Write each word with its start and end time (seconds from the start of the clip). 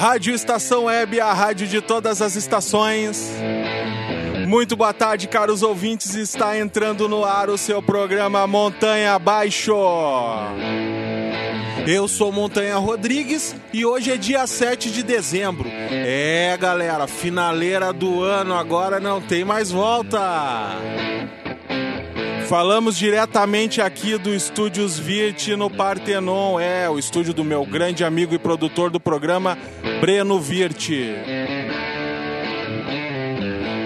Rádio 0.00 0.34
Estação 0.34 0.84
Web, 0.84 1.20
a 1.20 1.30
rádio 1.34 1.66
de 1.66 1.82
todas 1.82 2.22
as 2.22 2.34
estações. 2.34 3.30
Muito 4.48 4.74
boa 4.74 4.94
tarde, 4.94 5.28
caros 5.28 5.62
ouvintes. 5.62 6.14
Está 6.14 6.58
entrando 6.58 7.06
no 7.06 7.22
ar 7.22 7.50
o 7.50 7.58
seu 7.58 7.82
programa 7.82 8.46
Montanha 8.46 9.12
Abaixo. 9.12 9.74
Eu 11.86 12.08
sou 12.08 12.32
Montanha 12.32 12.78
Rodrigues 12.78 13.54
e 13.74 13.84
hoje 13.84 14.10
é 14.10 14.16
dia 14.16 14.46
7 14.46 14.90
de 14.90 15.02
dezembro. 15.02 15.68
É, 15.68 16.56
galera, 16.58 17.06
finaleira 17.06 17.92
do 17.92 18.22
ano, 18.22 18.54
agora 18.54 19.00
não 19.00 19.20
tem 19.20 19.44
mais 19.44 19.70
volta. 19.70 20.78
Falamos 22.50 22.98
diretamente 22.98 23.80
aqui 23.80 24.18
do 24.18 24.34
Estúdios 24.34 24.98
Virt 24.98 25.46
no 25.50 25.70
Partenon, 25.70 26.58
é 26.58 26.90
o 26.90 26.98
estúdio 26.98 27.32
do 27.32 27.44
meu 27.44 27.64
grande 27.64 28.02
amigo 28.02 28.34
e 28.34 28.40
produtor 28.40 28.90
do 28.90 28.98
programa, 28.98 29.56
Breno 30.00 30.40
Virt. 30.40 30.90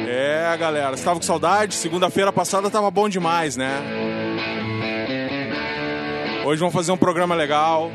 É, 0.09 0.57
galera, 0.59 0.95
estava 0.95 1.21
com 1.21 1.27
saudade? 1.27 1.75
Segunda-feira 1.75 2.33
passada 2.33 2.71
tava 2.71 2.91
bom 2.91 3.07
demais, 3.07 3.55
né? 3.55 3.83
Hoje 6.47 6.59
vamos 6.59 6.75
fazer 6.75 6.91
um 6.91 6.97
programa 6.97 7.35
legal. 7.35 7.91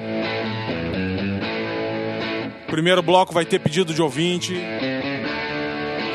Primeiro 2.67 3.01
bloco 3.01 3.33
vai 3.33 3.43
ter 3.43 3.57
pedido 3.57 3.91
de 3.91 4.03
ouvinte. 4.03 4.53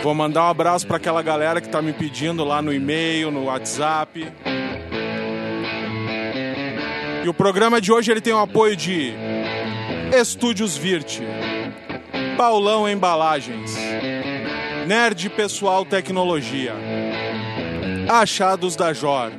Vou 0.05 0.13
mandar 0.13 0.45
um 0.45 0.49
abraço 0.51 0.87
para 0.87 0.99
aquela 0.99 1.23
galera 1.23 1.63
que 1.63 1.67
está 1.67 1.81
me 1.81 1.91
pedindo 1.91 2.45
lá 2.45 2.61
no 2.61 2.75
e-mail, 2.75 3.31
no 3.31 3.45
WhatsApp. 3.45 4.31
E 7.25 7.27
o 7.27 7.33
programa 7.33 7.81
de 7.81 7.91
hoje 7.91 8.11
ele 8.11 8.21
tem 8.21 8.35
o 8.35 8.39
apoio 8.39 8.77
de 8.77 9.15
Estúdios 10.15 10.77
Virt, 10.77 11.21
Paulão 12.37 12.87
Embalagens, 12.87 13.75
Nerd 14.87 15.31
Pessoal 15.31 15.87
Tecnologia, 15.87 16.75
Achados 18.07 18.77
da 18.77 18.93
Jor, 18.93 19.33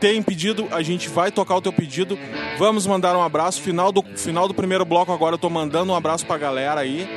Tem 0.00 0.20
pedido, 0.24 0.66
a 0.72 0.82
gente 0.82 1.08
vai 1.08 1.30
tocar 1.30 1.54
o 1.54 1.62
teu 1.62 1.72
pedido. 1.72 2.18
Vamos 2.58 2.84
mandar 2.84 3.16
um 3.16 3.22
abraço. 3.22 3.62
Final 3.62 3.92
do, 3.92 4.02
final 4.16 4.48
do 4.48 4.54
primeiro 4.54 4.84
bloco 4.84 5.12
agora 5.12 5.34
eu 5.36 5.38
tô 5.38 5.48
mandando 5.48 5.92
um 5.92 5.94
abraço 5.94 6.26
pra 6.26 6.36
galera 6.36 6.80
aí. 6.80 7.08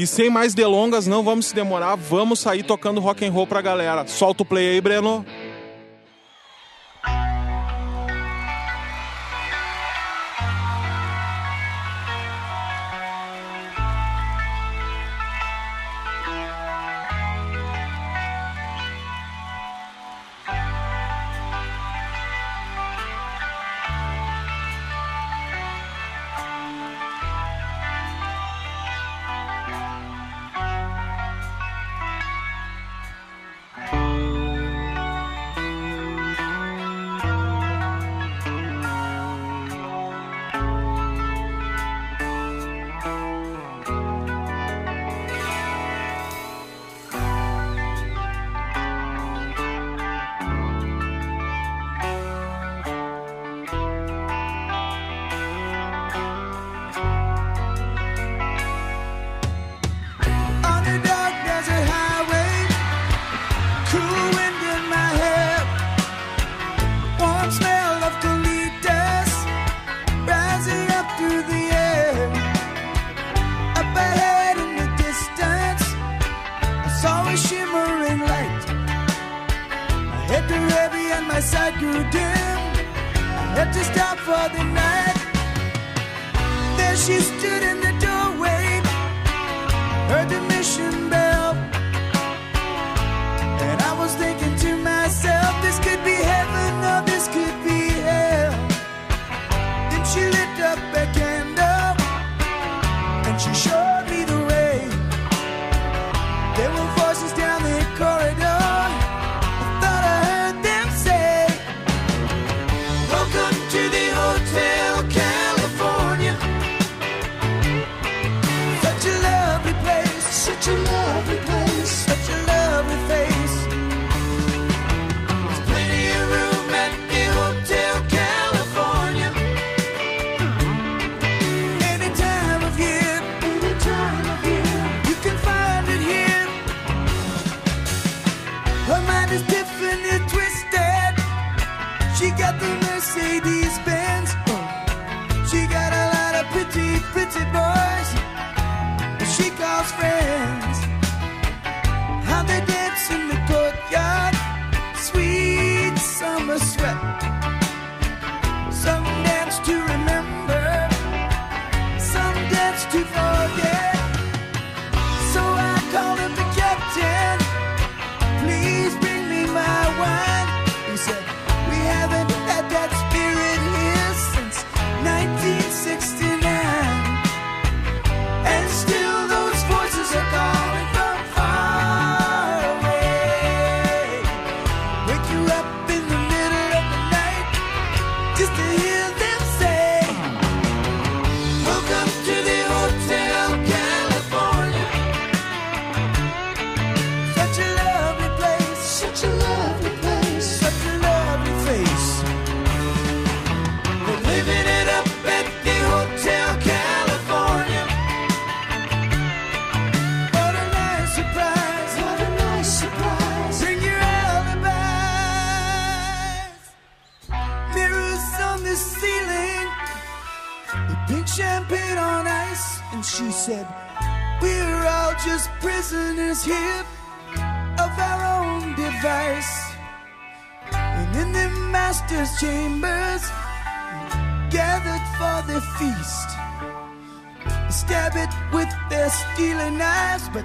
E 0.00 0.06
sem 0.06 0.30
mais 0.30 0.54
delongas, 0.54 1.06
não 1.06 1.22
vamos 1.22 1.46
se 1.46 1.54
demorar, 1.54 1.94
vamos 1.94 2.40
sair 2.40 2.62
tocando 2.62 3.02
rock 3.02 3.22
and 3.26 3.32
roll 3.32 3.46
pra 3.46 3.60
galera. 3.60 4.06
Solta 4.06 4.44
o 4.44 4.46
play 4.46 4.70
aí, 4.70 4.80
Breno. 4.80 5.26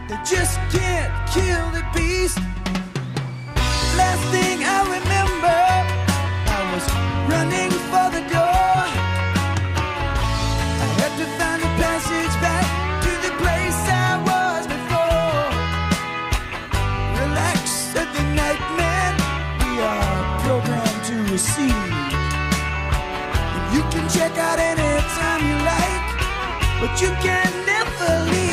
They 0.08 0.18
just 0.18 0.60
can't 0.70 1.12
kill 1.34 1.66
the 1.72 1.84
beast. 1.96 2.38
Last 3.98 4.24
thing 4.30 4.62
I 4.62 4.80
remember, 4.98 5.62
I 6.58 6.62
was 6.74 6.86
running 7.26 7.72
for 7.90 8.06
the 8.14 8.22
door. 8.30 8.78
I 10.84 10.88
had 11.02 11.12
to 11.18 11.26
find 11.38 11.60
a 11.70 11.72
passage 11.82 12.36
back 12.38 12.66
to 13.02 13.12
the 13.26 13.34
place 13.42 13.80
I 13.90 14.22
was 14.30 14.64
before. 14.76 15.50
Relax, 17.22 17.60
said 17.92 18.10
the 18.14 18.24
nightmare. 18.38 19.14
We 19.58 19.72
are 19.82 20.22
programmed 20.46 21.02
to 21.10 21.16
receive. 21.34 21.90
And 23.56 23.66
you 23.74 23.82
can 23.90 24.06
check 24.10 24.38
out 24.38 24.60
anytime 24.60 25.42
you 25.50 25.58
like, 25.74 26.08
but 26.80 26.94
you 27.02 27.10
can 27.26 27.50
never 27.66 28.32
leave. 28.32 28.45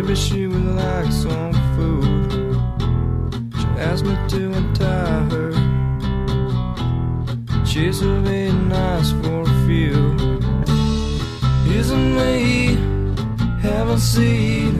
Maybe 0.00 0.14
she 0.14 0.46
would 0.46 0.76
like 0.76 1.10
some 1.10 1.52
food. 1.74 2.30
She 3.58 3.66
asked 3.80 4.04
me 4.04 4.16
to 4.28 4.52
untie 4.52 5.24
her. 5.32 5.52
She's 7.66 8.00
a 8.02 8.20
bit 8.22 8.52
nice 8.52 9.10
for 9.10 9.42
a 9.42 9.66
few. 9.66 10.14
Isn't 11.76 12.14
me 12.14 12.76
having 13.60 13.98
seed? 13.98 14.74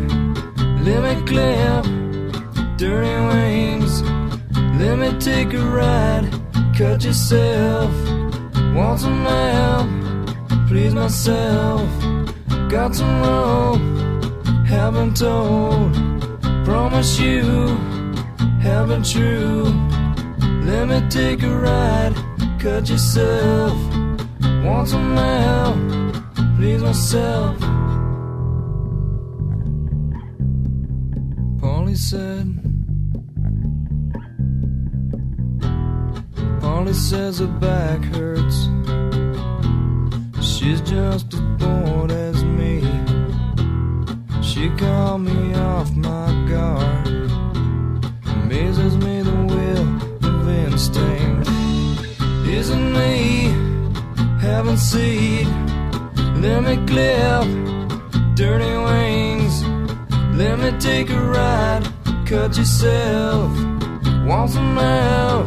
Let 0.86 1.02
me 1.02 1.14
clap 1.26 1.84
dirty 2.76 3.16
wings. 3.28 4.02
Let 4.78 4.98
me 5.00 5.18
take 5.18 5.52
a 5.52 5.64
ride. 5.64 6.30
Cut 6.78 7.02
yourself. 7.02 7.90
Want 8.72 9.00
some 9.00 9.24
help? 9.24 9.88
Please 10.68 10.94
myself. 10.94 11.90
Got 12.70 12.94
some 12.94 13.20
rope. 13.20 14.07
Haven't 14.68 15.16
told. 15.16 15.94
Promise 16.66 17.18
you. 17.18 17.42
Haven't 18.60 19.06
true. 19.10 19.64
Let 20.62 20.88
me 20.88 21.00
take 21.08 21.42
a 21.42 21.48
ride. 21.48 22.14
Cut 22.58 22.90
yourself. 22.90 23.78
Want 24.62 24.88
some 24.88 25.16
help? 25.16 25.78
Please 26.56 26.82
myself. 26.82 27.58
Polly 31.60 31.94
said. 31.94 32.46
Polly 36.60 36.92
says 36.92 37.38
her 37.38 37.46
back 37.46 38.04
hurts. 38.04 38.68
She's 40.46 40.82
just 40.82 41.32
as 41.32 41.40
bored 41.56 42.12
as 42.12 42.44
me. 42.44 42.77
She 44.58 44.68
called 44.70 45.20
me 45.20 45.54
off 45.54 45.94
my 45.94 46.32
guard. 46.50 47.06
Amazes 48.26 48.96
me 48.96 49.22
the 49.22 49.38
will 49.52 49.88
of 50.28 50.48
instinct. 50.48 51.48
Isn't 52.44 52.92
me 52.92 53.54
having 54.40 54.76
seed? 54.76 55.46
Let 56.42 56.64
me 56.64 56.74
clip 56.88 57.46
dirty 58.34 58.74
wings. 58.88 59.62
Let 60.36 60.58
me 60.58 60.76
take 60.80 61.10
a 61.10 61.20
ride. 61.20 61.86
Cut 62.26 62.56
yourself. 62.56 63.52
Want 64.26 64.50
some 64.50 64.76
help? 64.76 65.46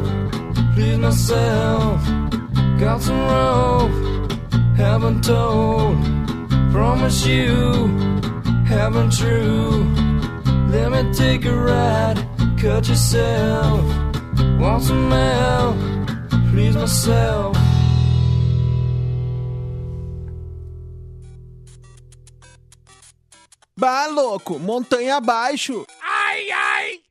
Please 0.73 0.97
myself. 0.97 2.01
Got 2.79 3.01
some 3.01 3.19
rope. 3.27 3.91
Haven't 4.77 5.21
told. 5.21 5.97
Promise 6.71 7.25
you. 7.25 8.10
Haven't 8.71 9.11
true. 9.11 9.83
Let 10.69 10.91
me 10.93 11.13
take 11.13 11.43
a 11.43 11.53
ride. 11.53 12.25
Cut 12.57 12.87
yourself. 12.87 13.83
Want 14.59 14.81
some 14.83 15.11
help? 15.11 15.75
Please 16.51 16.75
myself. 16.77 17.57
Bah, 23.75 24.07
louco, 24.07 24.57
montanha 24.57 25.17
abaixo. 25.17 25.85
Ai, 26.01 26.51
ai! 26.51 27.01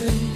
listen. 0.00 0.33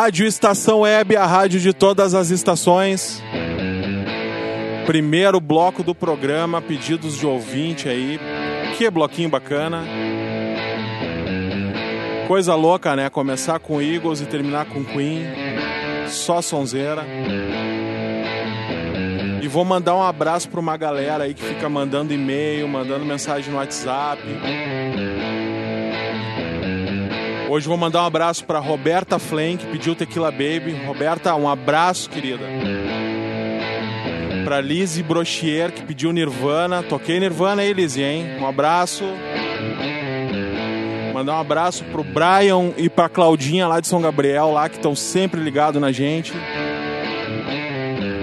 Rádio 0.00 0.26
Estação 0.26 0.82
Web, 0.82 1.16
a 1.16 1.26
rádio 1.26 1.58
de 1.58 1.72
todas 1.72 2.14
as 2.14 2.30
estações. 2.30 3.20
Primeiro 4.86 5.40
bloco 5.40 5.82
do 5.82 5.92
programa, 5.92 6.62
pedidos 6.62 7.18
de 7.18 7.26
ouvinte 7.26 7.88
aí. 7.88 8.20
Que 8.76 8.88
bloquinho 8.88 9.28
bacana. 9.28 9.82
Coisa 12.28 12.54
louca, 12.54 12.94
né? 12.94 13.10
Começar 13.10 13.58
com 13.58 13.82
Eagles 13.82 14.20
e 14.20 14.26
terminar 14.26 14.66
com 14.66 14.84
Queen. 14.84 15.24
Só 16.06 16.40
sonzeira. 16.40 17.04
E 19.42 19.48
vou 19.48 19.64
mandar 19.64 19.96
um 19.96 20.02
abraço 20.04 20.48
para 20.48 20.60
uma 20.60 20.76
galera 20.76 21.24
aí 21.24 21.34
que 21.34 21.42
fica 21.42 21.68
mandando 21.68 22.14
e-mail, 22.14 22.68
mandando 22.68 23.04
mensagem 23.04 23.50
no 23.50 23.58
WhatsApp. 23.58 24.22
Hoje 27.48 27.66
vou 27.66 27.78
mandar 27.78 28.02
um 28.02 28.06
abraço 28.06 28.44
para 28.44 28.58
Roberta 28.58 29.18
Flen, 29.18 29.56
que 29.56 29.66
pediu 29.66 29.94
Tequila 29.94 30.30
Baby. 30.30 30.76
Roberta, 30.86 31.34
um 31.34 31.48
abraço, 31.48 32.10
querida. 32.10 32.44
Para 34.44 34.60
Lizzie 34.60 35.02
Brochier, 35.02 35.72
que 35.72 35.82
pediu 35.82 36.12
Nirvana. 36.12 36.82
Toquei 36.82 37.18
Nirvana 37.18 37.62
aí, 37.62 37.72
Lizzie, 37.72 38.04
hein? 38.04 38.36
Um 38.38 38.46
abraço. 38.46 39.02
Mandar 41.14 41.36
um 41.36 41.40
abraço 41.40 41.84
pro 41.84 42.04
Brian 42.04 42.72
e 42.76 42.90
pra 42.90 43.08
Claudinha 43.08 43.66
lá 43.66 43.80
de 43.80 43.88
São 43.88 44.02
Gabriel, 44.02 44.52
lá 44.52 44.68
que 44.68 44.76
estão 44.76 44.94
sempre 44.94 45.40
ligados 45.40 45.80
na 45.80 45.90
gente. 45.90 46.34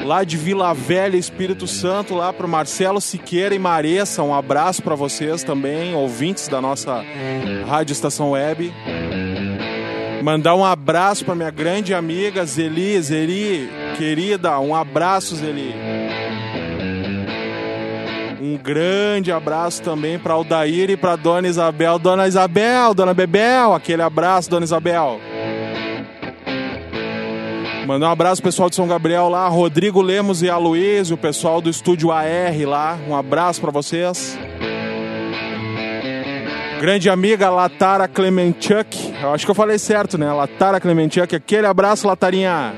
Lá 0.06 0.24
de 0.24 0.38
Vila 0.38 0.72
Velha, 0.72 1.18
Espírito 1.18 1.66
Santo, 1.66 2.14
lá 2.14 2.32
pro 2.32 2.48
Marcelo 2.48 3.02
Siqueira 3.02 3.56
e 3.56 3.60
Maressa, 3.60 4.22
um 4.22 4.36
abraço 4.36 4.84
para 4.84 4.94
vocês 4.94 5.44
também, 5.44 5.96
ouvintes 5.96 6.48
da 6.48 6.62
nossa 6.62 7.04
Rádio 7.68 7.92
Estação 7.92 8.32
Web. 8.32 8.72
Mandar 10.26 10.56
um 10.56 10.66
abraço 10.66 11.24
para 11.24 11.36
minha 11.36 11.52
grande 11.52 11.94
amiga 11.94 12.44
Zeli, 12.48 13.00
Zeli, 13.00 13.70
querida, 13.96 14.60
um 14.60 14.74
abraço, 14.74 15.36
Zeli. 15.36 15.72
Um 18.42 18.58
grande 18.58 19.32
abraço 19.32 19.84
também 19.84 20.18
para 20.18 20.34
Aldair 20.34 20.90
e 20.90 20.98
para 20.98 21.16
Dona 21.16 21.48
Isabel. 21.48 22.00
Dona 22.00 22.28
Isabel, 22.28 22.96
Dona 22.96 23.14
Bebel, 23.14 23.76
aquele 23.76 24.02
abraço, 24.02 24.50
Dona 24.50 24.64
Isabel. 24.64 25.20
Mandar 27.86 28.08
um 28.08 28.12
abraço 28.12 28.42
pessoal 28.42 28.68
de 28.68 28.76
São 28.76 28.88
Gabriel 28.88 29.30
lá, 29.30 29.48
Rodrigo 29.48 30.02
Lemos 30.02 30.42
e 30.42 30.50
Aloysio, 30.50 31.14
o 31.14 31.20
pessoal 31.20 31.62
do 31.62 31.70
estúdio 31.70 32.12
AR 32.12 32.26
lá. 32.66 32.98
Um 33.08 33.16
abraço 33.16 33.62
para 33.62 33.70
vocês. 33.70 34.36
Grande 36.80 37.10
amiga 37.10 37.50
Latara 37.50 38.08
Clemenchuk. 38.08 39.14
Eu 39.22 39.34
acho 39.34 39.46
que 39.46 39.52
eu 39.52 39.56
falei 39.56 39.80
certo, 39.80 40.18
né? 40.18 40.32
Latara 40.32 40.80
Clemenchuk. 40.80 41.36
Aquele 41.36 41.66
abraço, 41.66 42.08
Latarinha. 42.08 42.74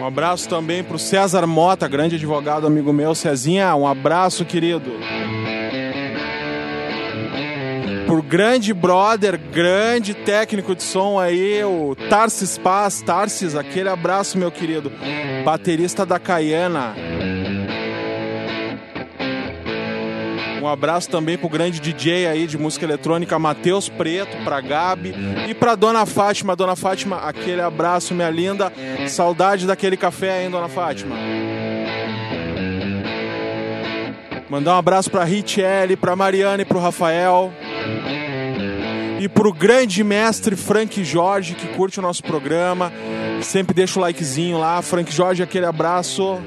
Um 0.00 0.06
abraço 0.06 0.48
também 0.48 0.82
pro 0.84 0.98
César 0.98 1.46
Mota, 1.46 1.88
grande 1.88 2.16
advogado, 2.16 2.66
amigo 2.66 2.92
meu. 2.92 3.14
Cezinha, 3.14 3.74
um 3.74 3.86
abraço, 3.86 4.44
querido. 4.44 4.92
Por 8.06 8.22
grande 8.22 8.72
brother, 8.72 9.38
grande 9.38 10.14
técnico 10.14 10.74
de 10.74 10.82
som 10.82 11.18
aí, 11.18 11.62
o 11.62 11.94
Tarsis 12.08 12.56
Paz. 12.56 13.02
Tarsis, 13.02 13.54
aquele 13.54 13.88
abraço, 13.88 14.38
meu 14.38 14.50
querido. 14.50 14.90
Baterista 15.44 16.06
da 16.06 16.18
Caiana. 16.18 16.94
Um 20.60 20.66
abraço 20.66 21.08
também 21.08 21.38
pro 21.38 21.48
grande 21.48 21.80
DJ 21.80 22.26
aí 22.26 22.46
de 22.46 22.58
música 22.58 22.84
eletrônica, 22.84 23.38
Matheus 23.38 23.88
Preto, 23.88 24.36
pra 24.44 24.60
Gabi 24.60 25.14
e 25.48 25.54
pra 25.54 25.74
Dona 25.74 26.04
Fátima. 26.04 26.56
Dona 26.56 26.74
Fátima, 26.74 27.18
aquele 27.18 27.60
abraço, 27.60 28.14
minha 28.14 28.30
linda. 28.30 28.72
Saudade 29.06 29.66
daquele 29.66 29.96
café, 29.96 30.44
hein, 30.44 30.50
Dona 30.50 30.68
Fátima? 30.68 31.16
Mandar 34.50 34.74
um 34.74 34.78
abraço 34.78 35.10
pra 35.10 35.24
Richelle, 35.24 35.96
pra 35.96 36.16
Mariana 36.16 36.62
e 36.62 36.64
pro 36.64 36.78
Rafael. 36.78 37.52
E 39.20 39.28
pro 39.28 39.52
grande 39.52 40.02
mestre 40.02 40.56
Frank 40.56 41.04
Jorge, 41.04 41.54
que 41.54 41.68
curte 41.68 41.98
o 41.98 42.02
nosso 42.02 42.22
programa. 42.22 42.92
Sempre 43.42 43.74
deixa 43.74 43.98
o 43.98 44.02
likezinho 44.02 44.58
lá. 44.58 44.80
Frank 44.80 45.12
Jorge, 45.12 45.42
aquele 45.42 45.66
abraço. 45.66 46.38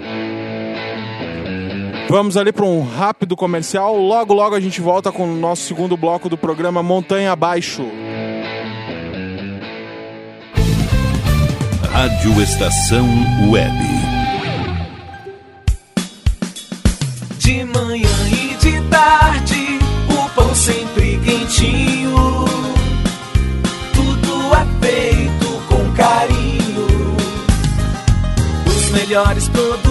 Vamos 2.09 2.35
ali 2.37 2.51
para 2.51 2.65
um 2.65 2.83
rápido 2.83 3.35
comercial. 3.35 3.97
Logo, 3.97 4.33
logo 4.33 4.55
a 4.55 4.59
gente 4.59 4.81
volta 4.81 5.11
com 5.11 5.23
o 5.31 5.35
nosso 5.35 5.63
segundo 5.63 5.95
bloco 5.95 6.27
do 6.27 6.37
programa 6.37 6.83
Montanha 6.83 7.31
Abaixo. 7.31 7.83
Rádio 11.91 12.41
Estação 12.41 13.07
Web. 13.49 13.75
De 17.37 17.63
manhã 17.65 18.09
e 18.27 18.55
de 18.55 18.81
tarde, 18.89 19.79
o 20.09 20.29
pão 20.29 20.55
sempre 20.55 21.19
quentinho. 21.19 22.45
Tudo 23.93 24.55
é 24.55 24.65
feito 24.85 25.47
com 25.67 25.91
carinho. 25.93 26.87
Os 28.65 28.89
melhores 28.91 29.47
produtos, 29.49 29.90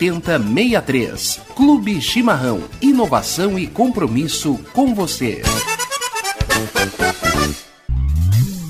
7063. 0.01 1.41
Clube 1.55 2.01
Chimarrão. 2.01 2.63
Inovação 2.81 3.59
e 3.59 3.67
compromisso 3.67 4.59
com 4.73 4.95
você. 4.95 5.43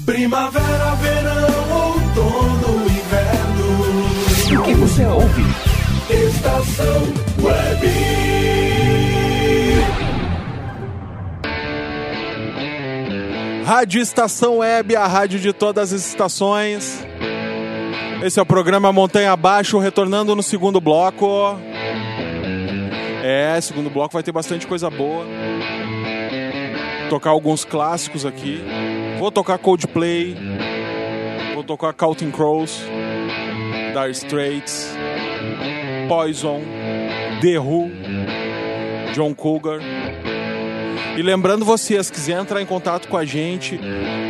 Primavera, 0.05 0.95
verão, 0.95 1.93
outono, 1.93 2.85
inverno. 2.85 4.59
O 4.59 4.63
que 4.63 4.73
você 4.73 5.05
ouve? 5.05 5.43
Estação 6.09 7.13
Web. 7.41 7.87
Rádio 13.63 14.01
Estação 14.01 14.57
Web, 14.57 14.97
a 14.97 15.07
rádio 15.07 15.39
de 15.39 15.53
todas 15.53 15.93
as 15.93 16.05
estações. 16.07 17.01
Esse 18.23 18.37
é 18.39 18.43
o 18.43 18.45
programa 18.45 18.93
Montanha 18.93 19.31
Abaixo, 19.31 19.79
retornando 19.79 20.35
no 20.35 20.43
segundo 20.43 20.79
bloco. 20.79 21.57
É, 23.23 23.59
segundo 23.59 23.89
bloco 23.89 24.13
vai 24.13 24.21
ter 24.21 24.31
bastante 24.31 24.67
coisa 24.67 24.91
boa. 24.91 25.25
Tocar 27.09 27.31
alguns 27.31 27.65
clássicos 27.65 28.23
aqui. 28.23 28.63
Vou 29.17 29.31
tocar 29.31 29.57
Coldplay. 29.57 30.37
Vou 31.55 31.63
tocar 31.63 31.93
Counting 31.93 32.29
Crows. 32.29 32.83
Dire 33.91 34.11
Straits. 34.11 34.95
Poison. 36.07 36.61
The 37.41 37.57
Who. 37.57 37.89
John 39.15 39.33
Cougar. 39.33 39.79
E 41.17 41.23
lembrando 41.23 41.65
vocês, 41.65 42.11
quiser 42.11 42.39
entrar 42.39 42.61
em 42.61 42.67
contato 42.67 43.07
com 43.07 43.17
a 43.17 43.25
gente, 43.25 43.79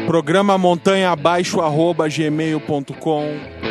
programa 0.07 0.57
montanha 0.57 1.11
abaixo 1.11 1.59
arroba 1.59 2.07
gmail.com 2.07 3.70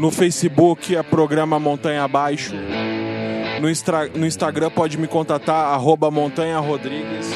no 0.00 0.10
Facebook 0.10 0.96
é 0.96 1.02
programa 1.02 1.60
Montanha 1.60 2.02
Abaixo. 2.02 2.54
No, 2.54 4.18
no 4.18 4.26
Instagram 4.26 4.70
pode 4.70 4.96
me 4.96 5.06
contatar, 5.06 5.74
arroba 5.74 6.10
Montanha 6.10 6.58
Rodrigues. 6.58 7.28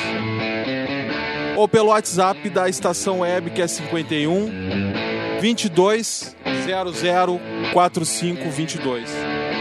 Ou 1.59 1.69
pelo 1.69 1.91
WhatsApp 1.91 2.49
da 2.49 2.67
estação 2.67 3.21
web, 3.21 3.51
que 3.51 3.61
é 3.61 3.69
51 3.69 4.51
22 5.43 6.35
00 6.65 7.41
4522. 7.75 9.11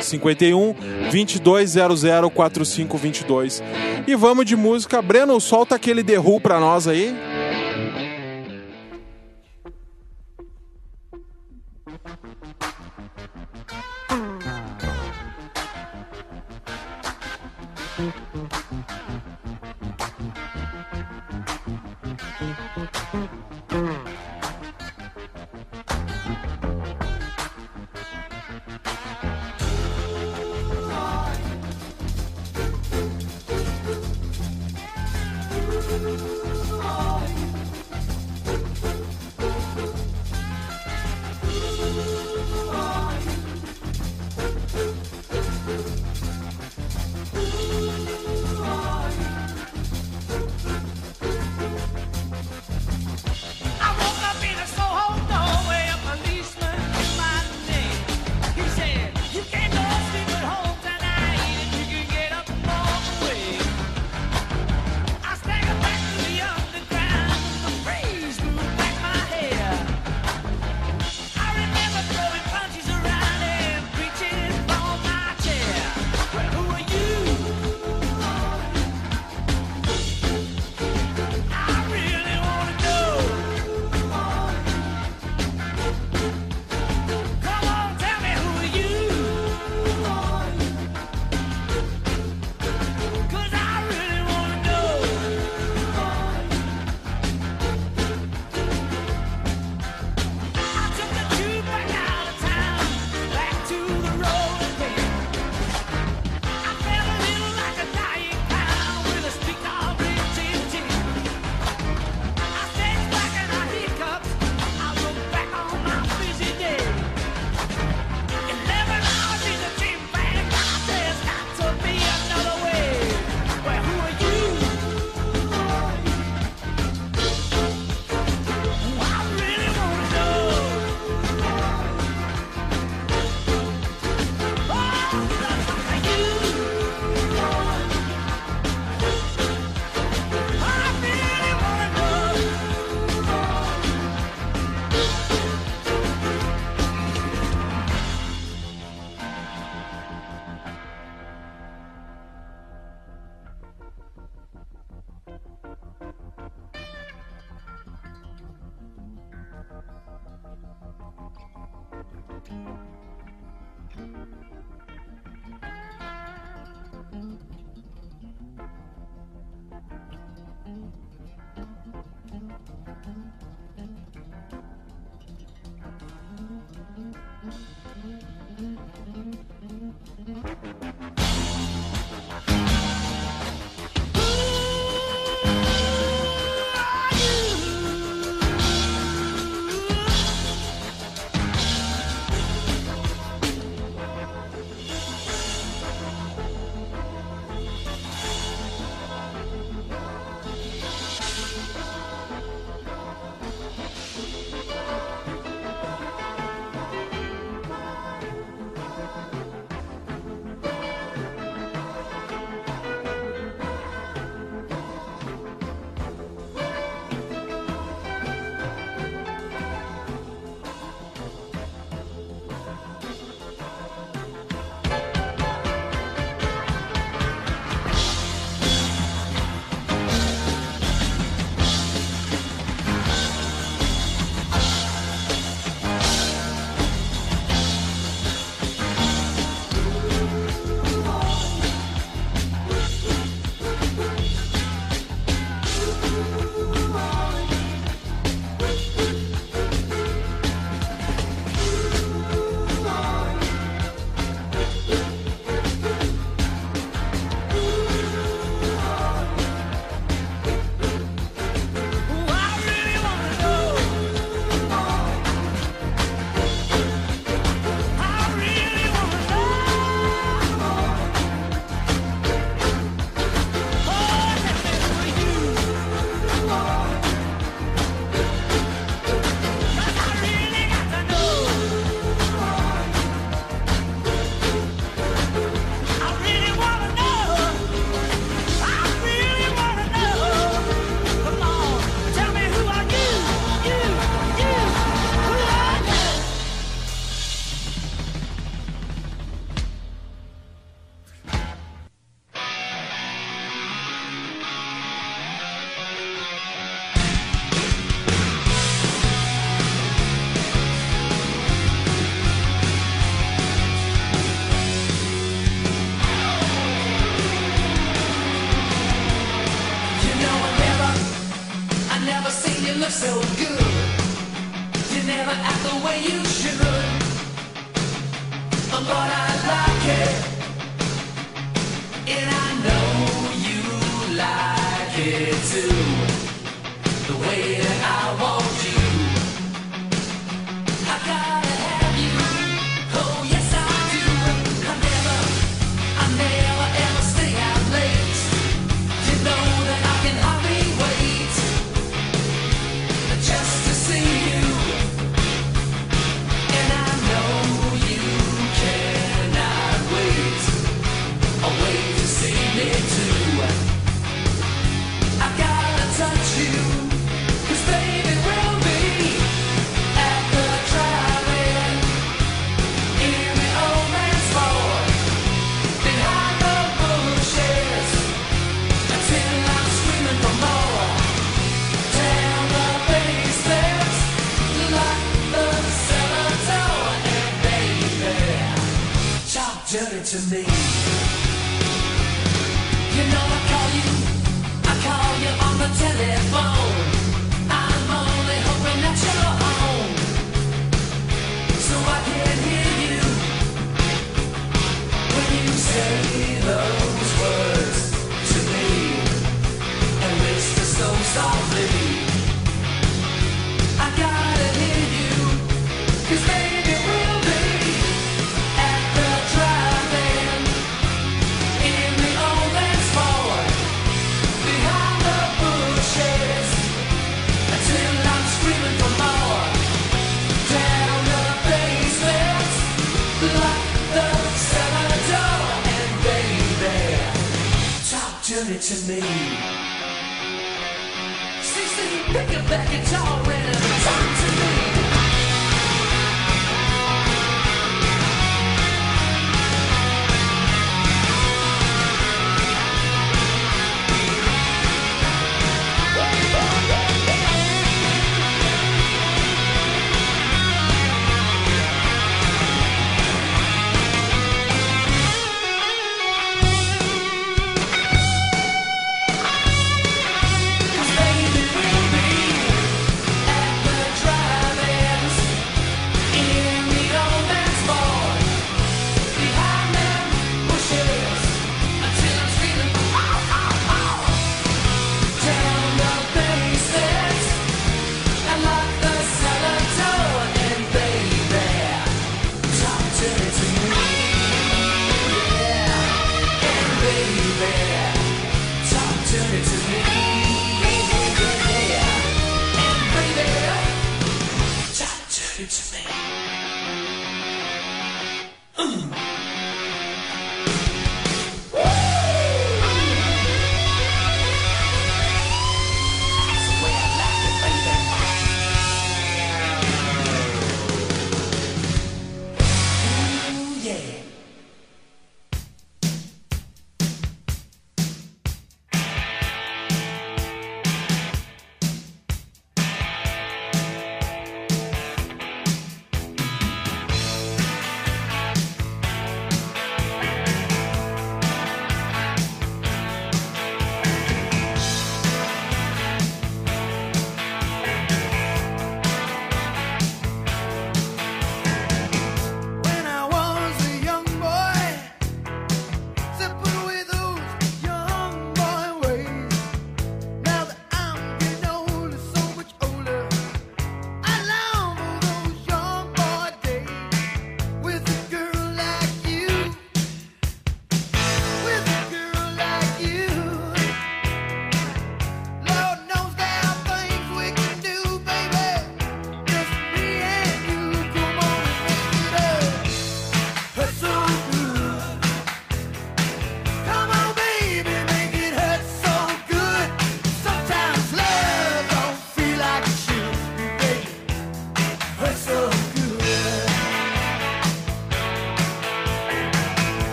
51 0.00 0.74
22 1.10 1.70
00 1.70 2.30
4522. 2.30 3.62
E 4.06 4.14
vamos 4.14 4.46
de 4.46 4.56
música. 4.56 5.02
Breno, 5.02 5.38
solta 5.38 5.74
aquele 5.74 6.02
Who 6.16 6.40
pra 6.40 6.58
nós 6.58 6.88
aí. 6.88 7.14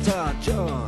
guitar, 0.00 0.34
John. 0.40 0.79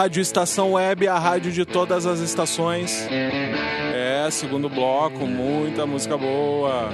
Rádio 0.00 0.22
Estação 0.22 0.72
Web, 0.72 1.06
a 1.08 1.18
rádio 1.18 1.52
de 1.52 1.66
todas 1.66 2.06
as 2.06 2.20
estações. 2.20 3.06
É, 3.10 4.26
segundo 4.30 4.66
bloco, 4.66 5.26
muita 5.26 5.84
música 5.84 6.16
boa. 6.16 6.88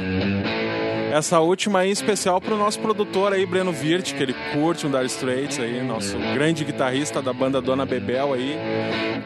Essa 1.13 1.39
última 1.39 1.79
aí, 1.79 1.91
em 1.91 1.93
especial 1.93 2.41
pro 2.41 2.57
nosso 2.57 2.81
produtor 2.81 3.33
aí, 3.33 3.47
Breno 3.47 3.71
Virt, 3.71 4.13
que 4.13 4.21
ele 4.21 4.35
curte 4.53 4.89
um 4.89 4.91
Dire 4.91 5.07
Straits 5.07 5.61
aí, 5.61 5.81
nosso 5.85 6.19
grande 6.35 6.65
guitarrista 6.65 7.23
da 7.23 7.33
banda 7.33 7.61
Dona 7.61 7.87
Bebel 7.87 8.33
aí, 8.33 8.59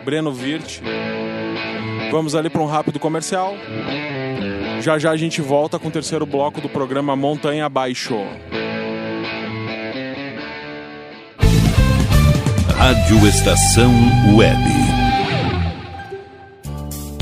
Breno 0.04 0.30
Virt. 0.30 0.80
Vamos 2.10 2.34
ali 2.34 2.50
para 2.50 2.60
um 2.60 2.66
rápido 2.66 2.98
comercial. 2.98 3.54
Já 4.82 4.98
já 4.98 5.10
a 5.10 5.16
gente 5.16 5.40
volta 5.40 5.78
com 5.78 5.88
o 5.88 5.90
terceiro 5.90 6.26
bloco 6.26 6.60
do 6.60 6.68
programa 6.68 7.16
Montanha 7.16 7.64
Abaixo. 7.64 8.18
Rádio 12.90 13.24
Estação 13.28 13.92
Web. 14.34 14.89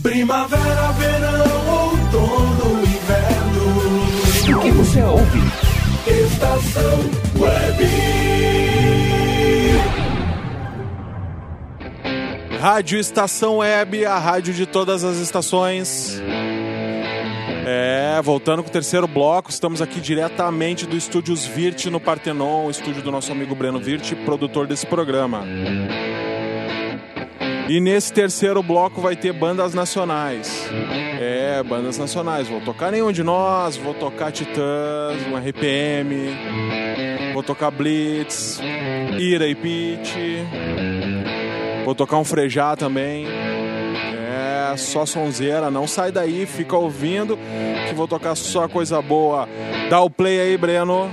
Primavera, 0.00 0.92
verão, 0.92 1.90
outono, 1.90 2.82
inverno. 2.82 4.56
O 4.56 4.60
que 4.60 4.70
você 4.70 5.02
ouve? 5.02 5.40
Estação 6.06 6.98
Web. 7.36 7.88
Rádio 12.60 13.00
Estação 13.00 13.56
Web, 13.56 14.06
a 14.06 14.18
rádio 14.18 14.54
de 14.54 14.64
todas 14.64 15.02
as 15.02 15.16
estações. 15.16 16.22
É, 17.66 18.20
voltando 18.22 18.62
com 18.62 18.68
o 18.68 18.72
terceiro 18.72 19.08
bloco, 19.08 19.50
estamos 19.50 19.82
aqui 19.82 20.00
diretamente 20.00 20.86
do 20.86 20.96
Estúdios 20.96 21.44
Virt 21.44 21.86
no 21.86 21.98
Partenon, 21.98 22.66
o 22.66 22.70
estúdio 22.70 23.02
do 23.02 23.10
nosso 23.10 23.32
amigo 23.32 23.54
Breno 23.56 23.80
Virt, 23.80 24.14
produtor 24.24 24.68
desse 24.68 24.86
programa. 24.86 25.44
E 27.72 27.80
nesse 27.80 28.12
terceiro 28.12 28.62
bloco 28.62 29.00
vai 29.00 29.16
ter 29.16 29.32
bandas 29.32 29.72
nacionais. 29.72 30.68
É, 31.18 31.62
bandas 31.62 31.96
nacionais. 31.96 32.46
Vou 32.46 32.60
tocar 32.60 32.92
Nenhum 32.92 33.10
de 33.10 33.22
Nós, 33.22 33.78
vou 33.78 33.94
tocar 33.94 34.30
Titãs, 34.30 35.26
um 35.26 35.38
RPM, 35.38 36.36
vou 37.32 37.42
tocar 37.42 37.70
Blitz, 37.70 38.60
Ira 39.18 39.48
e 39.48 39.54
Pete, 39.54 40.46
vou 41.82 41.94
tocar 41.94 42.18
um 42.18 42.24
Frejá 42.24 42.76
também. 42.76 43.26
É, 43.26 44.76
só 44.76 45.06
sonzeira, 45.06 45.70
não 45.70 45.86
sai 45.86 46.12
daí, 46.12 46.44
fica 46.44 46.76
ouvindo 46.76 47.38
que 47.88 47.94
vou 47.94 48.06
tocar 48.06 48.34
só 48.34 48.68
coisa 48.68 49.00
boa. 49.00 49.48
Dá 49.88 49.98
o 50.02 50.10
play 50.10 50.38
aí, 50.38 50.58
Breno. 50.58 51.10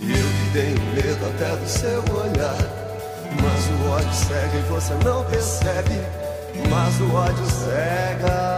E 0.00 0.10
eu 0.10 0.16
que 0.16 0.50
tenho 0.52 0.80
medo 0.94 1.26
até 1.26 1.56
do 1.56 1.68
seu 1.68 2.00
olhar. 2.14 2.56
Mas 3.42 3.68
o 3.68 3.90
ódio 3.90 4.14
cega 4.14 4.58
e 4.58 4.62
você 4.70 4.94
não 5.04 5.24
percebe. 5.24 6.00
Mas 6.68 7.00
o 7.00 7.14
ódio 7.14 7.46
cega. 7.46 8.57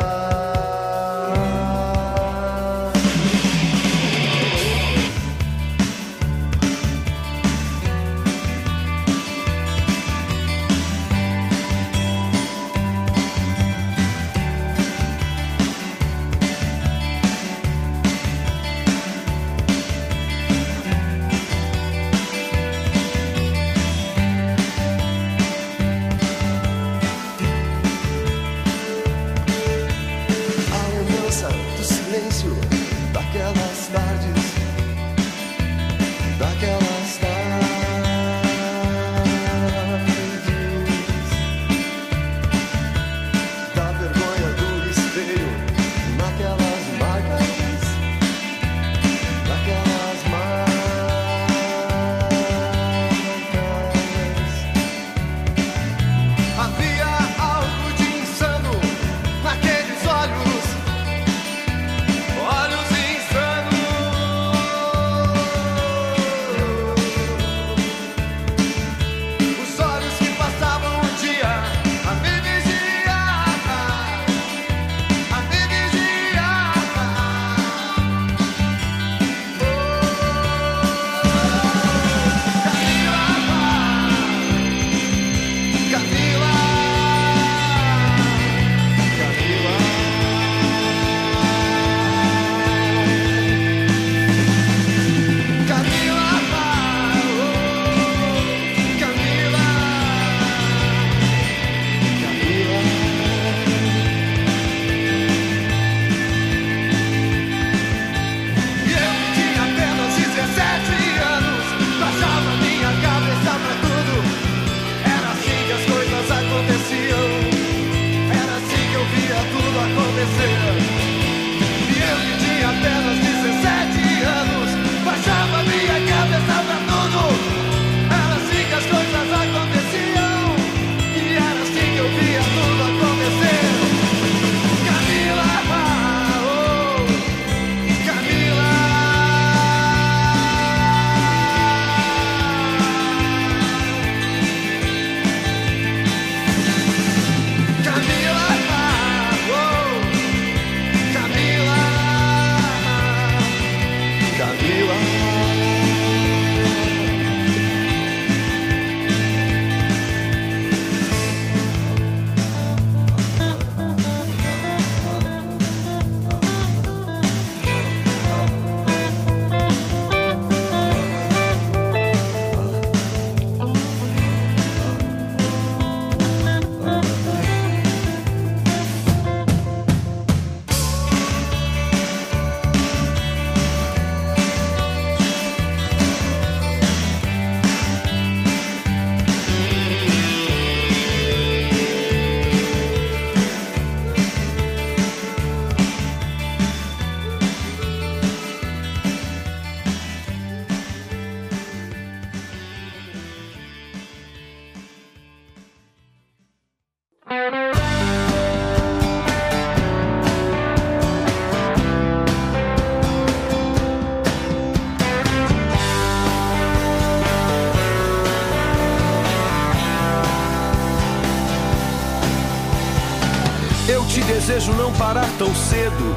Desejo 224.51 224.73
não 224.73 224.93
parar 224.95 225.29
tão 225.39 225.55
cedo, 225.55 226.17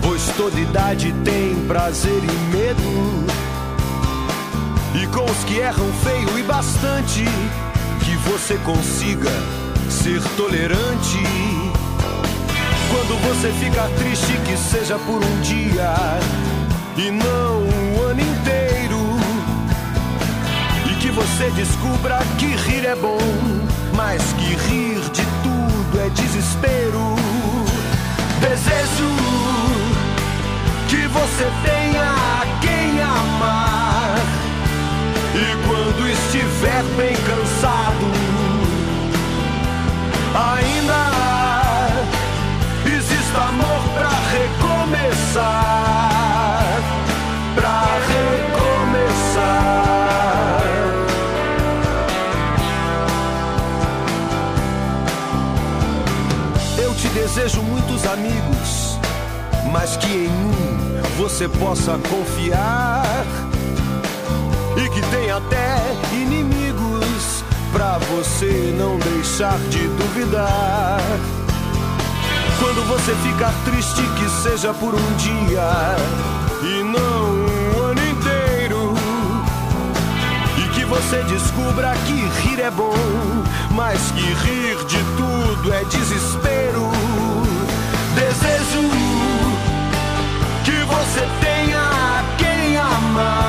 pois 0.00 0.22
toda 0.36 0.60
idade 0.60 1.12
tem 1.24 1.56
prazer 1.66 2.22
e 2.22 2.56
medo. 2.56 3.26
E 4.94 5.06
com 5.08 5.24
os 5.24 5.44
que 5.44 5.58
erram 5.58 5.92
feio 6.04 6.38
e 6.38 6.42
bastante, 6.44 7.24
que 8.04 8.16
você 8.28 8.54
consiga 8.58 9.30
ser 9.90 10.22
tolerante. 10.36 11.18
Quando 12.90 13.20
você 13.26 13.50
fica 13.54 13.88
triste, 13.98 14.32
que 14.46 14.56
seja 14.56 14.96
por 15.00 15.20
um 15.20 15.40
dia 15.40 15.94
e 16.96 17.10
não 17.10 17.62
o 17.96 18.02
ano 18.04 18.20
inteiro. 18.20 19.00
E 20.88 20.94
que 21.00 21.10
você 21.10 21.50
descubra 21.56 22.20
que 22.38 22.46
rir 22.46 22.86
é 22.86 22.94
bom, 22.94 23.18
mas 23.96 24.22
que 24.34 24.54
rir 24.68 25.00
de 25.10 25.24
tudo 25.42 26.00
é 26.00 26.08
desespero. 26.10 27.18
Desejo 28.40 29.10
que 30.88 31.06
você 31.08 31.50
tenha 31.64 32.14
quem 32.60 33.00
amar. 33.02 34.16
E 35.34 35.66
quando 35.66 36.08
estiver 36.08 36.82
bem 36.96 37.16
cansado, 37.16 38.06
ainda 40.34 41.10
exista 42.86 43.38
amor 43.40 43.82
pra 43.94 44.10
recomeçar. 44.32 45.77
Amigos, 58.18 58.98
mas 59.72 59.96
que 59.96 60.08
em 60.08 60.28
um 60.28 61.02
você 61.16 61.48
possa 61.48 61.98
confiar 62.10 63.04
e 64.76 64.88
que 64.90 65.00
tem 65.10 65.30
até 65.30 65.76
inimigos 66.12 67.44
pra 67.72 67.98
você 67.98 68.74
não 68.76 68.98
deixar 68.98 69.58
de 69.70 69.86
duvidar. 69.88 71.00
Quando 72.58 72.86
você 72.88 73.14
ficar 73.14 73.52
triste, 73.64 74.02
que 74.18 74.28
seja 74.42 74.74
por 74.74 74.94
um 74.94 75.16
dia 75.16 75.96
e 76.62 76.82
não 76.82 77.78
um 77.78 77.82
ano 77.82 78.00
inteiro. 78.10 78.94
E 80.58 80.68
que 80.70 80.84
você 80.84 81.22
descubra 81.24 81.94
que 82.06 82.48
rir 82.48 82.60
é 82.60 82.70
bom, 82.70 82.94
mas 83.70 84.10
que 84.10 84.20
rir 84.20 84.76
de 84.86 84.98
tudo 85.16 85.72
é 85.72 85.84
desespero. 85.84 87.07
Você 91.08 91.26
tenha 91.40 92.22
quem 92.36 92.76
amar. 92.76 93.47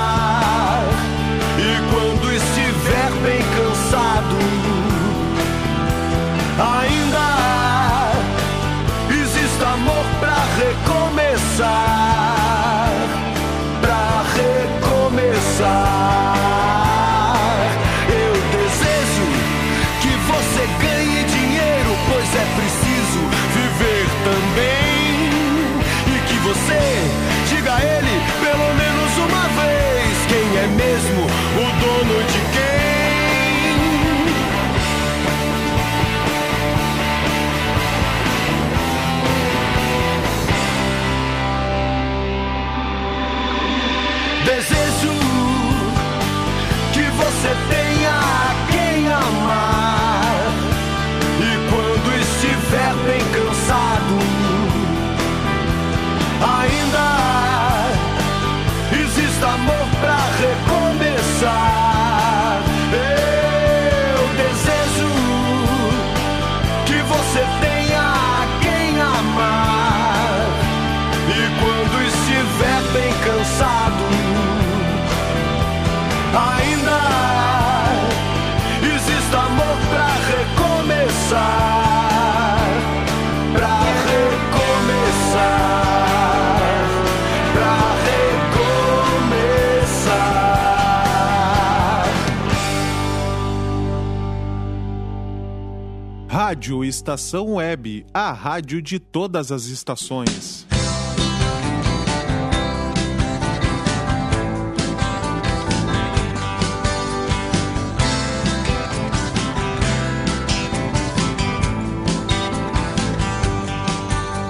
Rádio 96.79 96.83
Estação 96.85 97.55
Web, 97.55 98.05
a 98.13 98.31
rádio 98.31 98.81
de 98.81 98.99
todas 98.99 99.51
as 99.51 99.65
estações. 99.65 100.65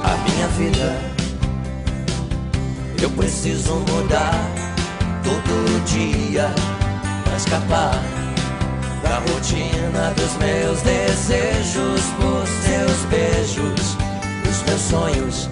a 0.03 0.29
minha 0.29 0.47
vida. 0.49 1.01
Eu 3.01 3.09
preciso 3.11 3.73
mudar 3.75 4.33
todo 5.23 5.83
dia 5.85 6.53
pra 7.23 7.37
escapar 7.37 8.18
da 9.09 9.17
rotina 9.17 10.13
dos 10.15 10.37
meus 10.37 10.81
desejos, 10.83 12.01
por 12.19 12.45
seus 12.63 13.05
beijos, 13.09 13.97
os 14.47 14.61
meus 14.67 14.81
sonhos. 14.81 15.49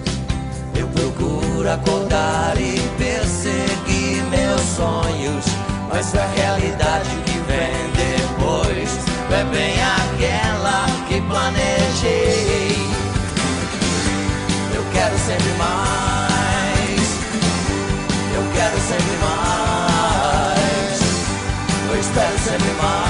Eu 0.76 0.86
procuro 0.88 1.68
acordar 1.68 2.56
e 2.56 2.78
perseguir 2.96 4.22
meus 4.30 4.60
sonhos, 4.60 5.44
mas 5.92 6.14
a 6.14 6.24
realidade 6.36 7.10
que 7.26 7.38
vem 7.48 7.90
depois 7.96 8.90
é 9.32 9.44
bem 9.50 9.74
aquela 9.82 10.86
que 11.08 11.20
planejei. 11.22 12.78
Eu 14.72 14.84
quero 14.92 15.18
sempre 15.18 15.52
mais. 15.58 17.08
Eu 18.36 18.44
quero 18.54 18.78
sempre 18.78 19.16
mais. 19.20 21.00
Eu 21.90 22.00
espero 22.00 22.38
sempre 22.38 22.72
mais 22.80 23.07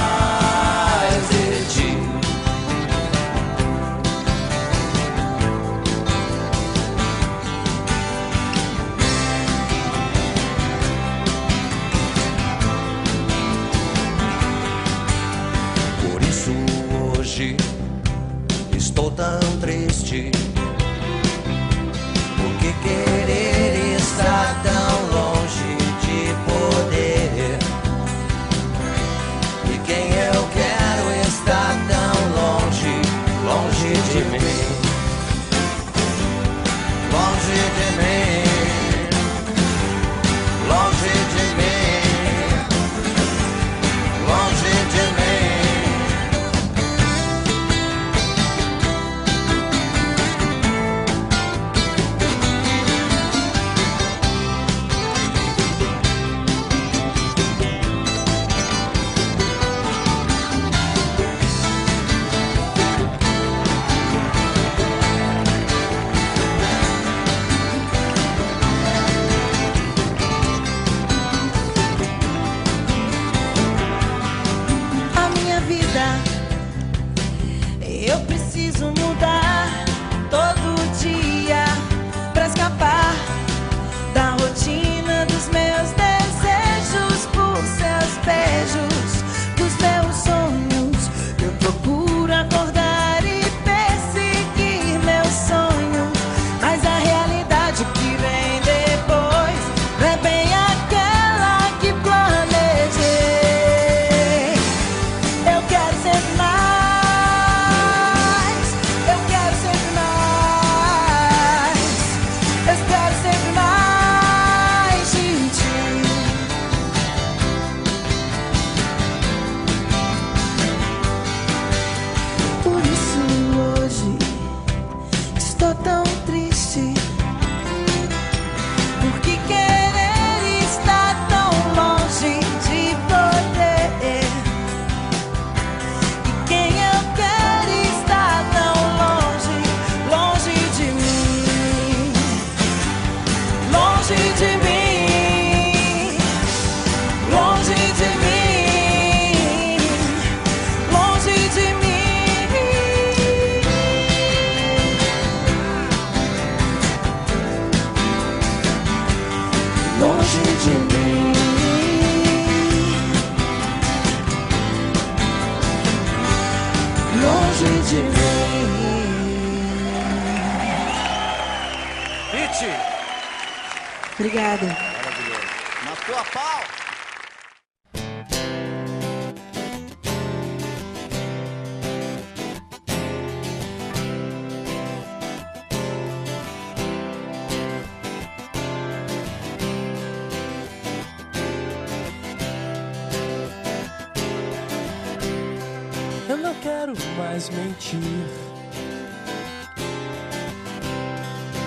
quero 196.79 196.93
mais 197.17 197.49
mentir. 197.49 197.99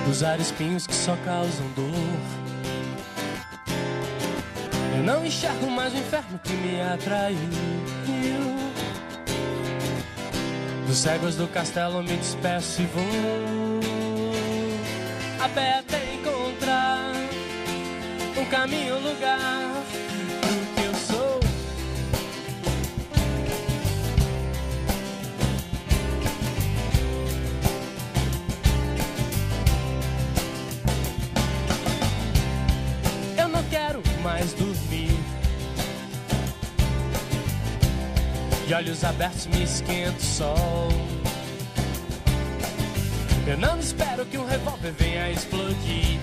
Usar 0.09 0.40
espinhos 0.40 0.86
que 0.86 0.94
só 0.94 1.14
causam 1.24 1.66
dor. 1.76 1.93
Eu 4.97 5.02
não 5.02 5.24
enxergo 5.24 5.70
mais 5.70 5.93
o 5.93 5.98
inferno 5.98 6.40
que 6.43 6.52
me 6.55 6.80
atraiu. 6.80 7.36
Dos 10.86 10.97
cegos 10.98 11.36
do 11.36 11.47
castelo 11.48 12.02
me 12.02 12.16
despeço 12.16 12.80
e 12.80 12.86
vou 12.86 13.80
a 15.44 15.48
pé 15.48 15.78
até 15.80 16.14
encontrar 16.14 17.12
um 18.39 18.44
caminho, 18.47 18.97
um 18.97 19.12
lugar 19.12 19.82
De 38.73 38.77
olhos 38.77 39.05
abertos 39.05 39.47
me 39.49 39.65
esquenta 39.65 40.16
o 40.16 40.23
sol. 40.23 40.89
Eu 43.47 43.59
não 43.59 43.78
espero 43.78 44.24
que 44.24 44.39
um 44.39 44.47
revólver 44.47 44.93
venha 44.93 45.31
explodir. 45.31 46.19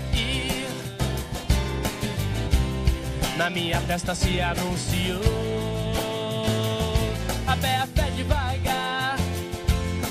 Na 3.38 3.52
minha 3.52 3.80
testa 3.82 4.16
se 4.16 4.42
anunciou. 4.42 5.22
A 7.46 7.56
pé 7.56 7.76
a 7.76 7.86
fé 7.86 8.10
devagar, 8.16 9.20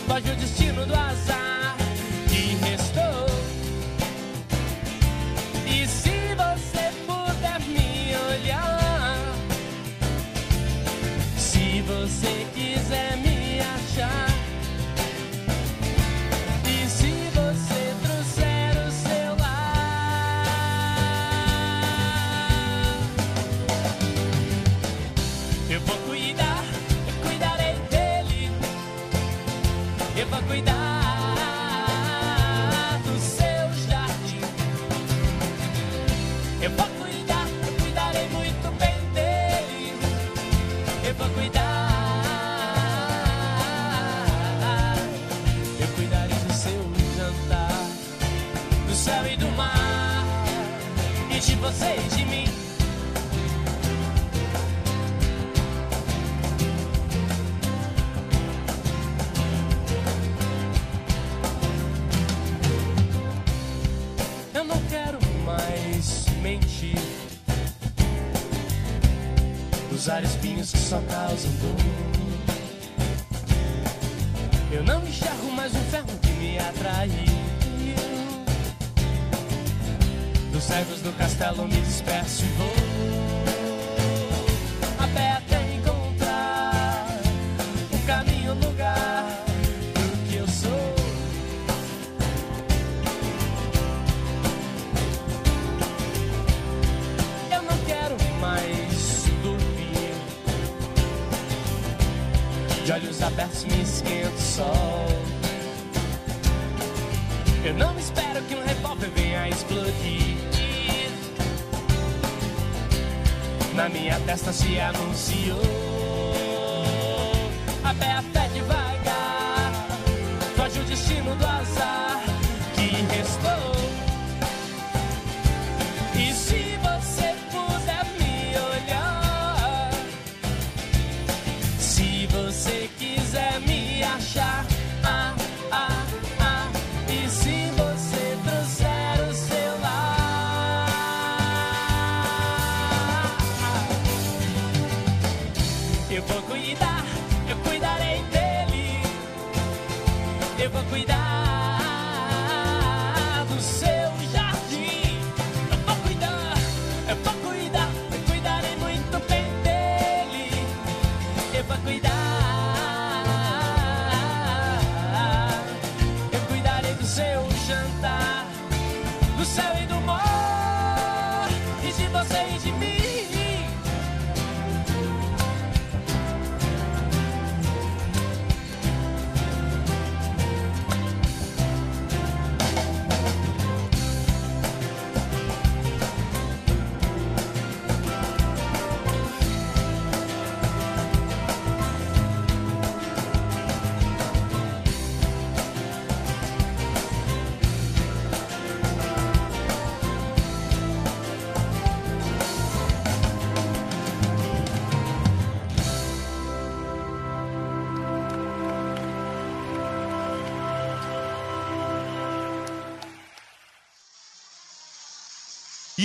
foge 0.06 0.30
o 0.30 0.36
destino 0.36 0.86
do 0.86 0.94
azar. 0.94 1.37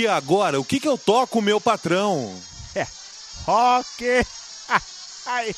Agora, 0.07 0.59
o 0.59 0.65
que 0.65 0.79
que 0.79 0.87
eu 0.87 0.97
toco, 0.97 1.41
meu 1.41 1.59
patrão? 1.59 2.33
É, 2.75 2.85
rock! 3.45 4.03
Ai! 5.25 5.55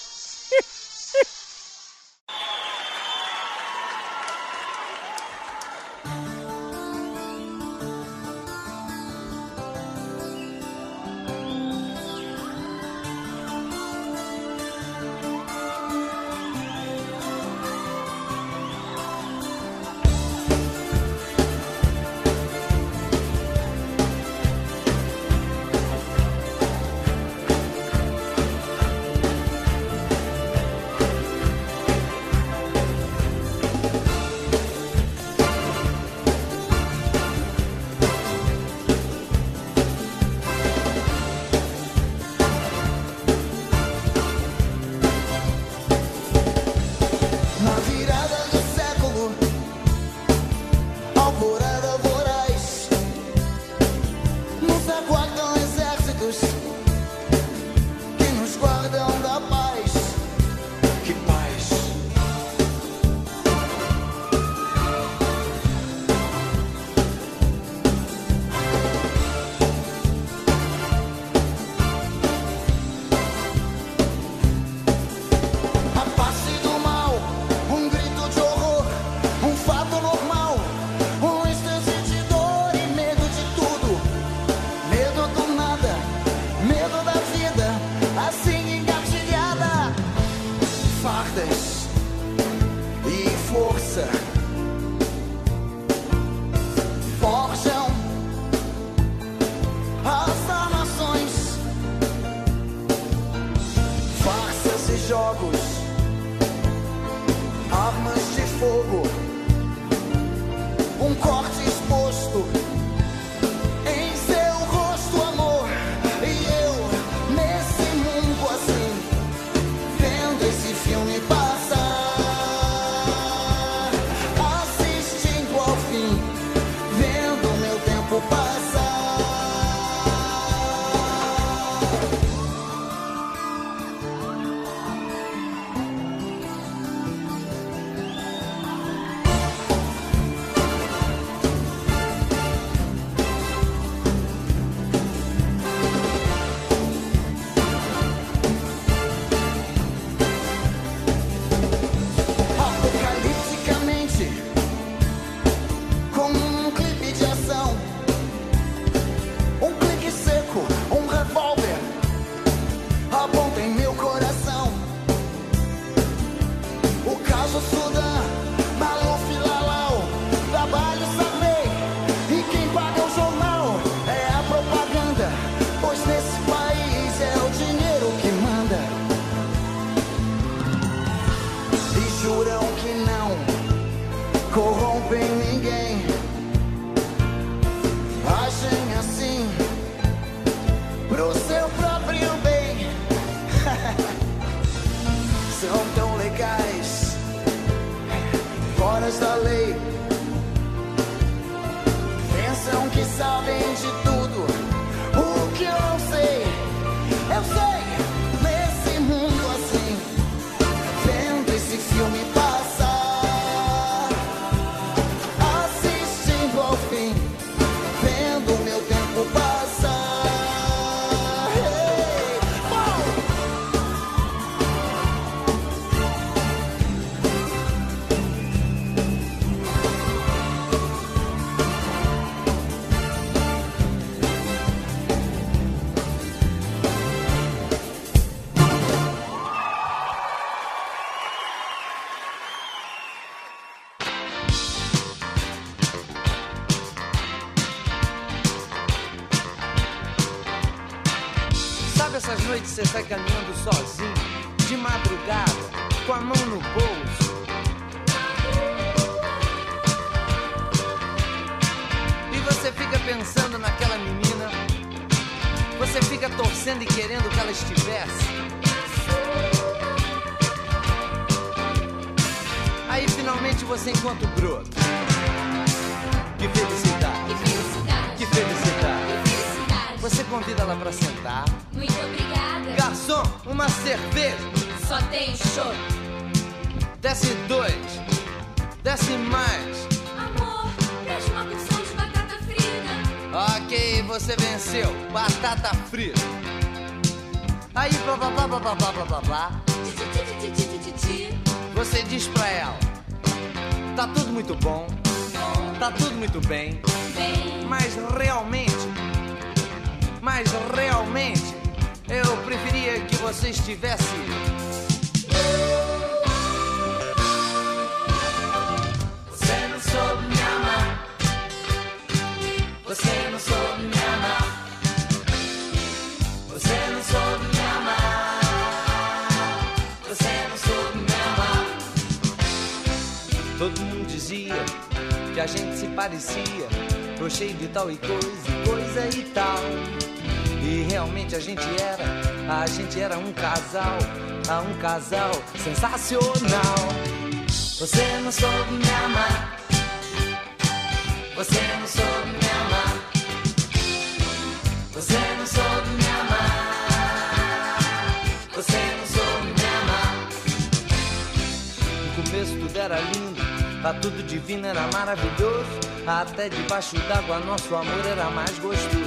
Até 366.46 366.58
debaixo 366.58 366.96
d'água 367.08 367.40
nosso 367.40 367.74
amor 367.74 368.06
era 368.06 368.30
mais 368.30 368.60
gostoso. 368.60 369.04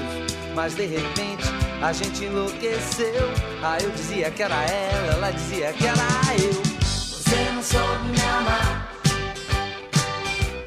Mas 0.56 0.74
de 0.74 0.86
repente 0.86 1.44
a 1.81 1.93
gente 1.93 2.24
enlouqueceu. 2.24 3.31
Ah, 3.62 3.78
eu 3.81 3.90
dizia 3.93 4.28
que 4.28 4.43
era 4.43 4.56
ela, 4.65 5.12
ela 5.12 5.31
dizia 5.31 5.73
que 5.73 5.86
era 5.86 6.02
eu. 6.36 6.52
Você 6.82 7.51
não 7.55 7.62
soube 7.62 8.09
me 8.09 8.20
amar. 8.23 8.93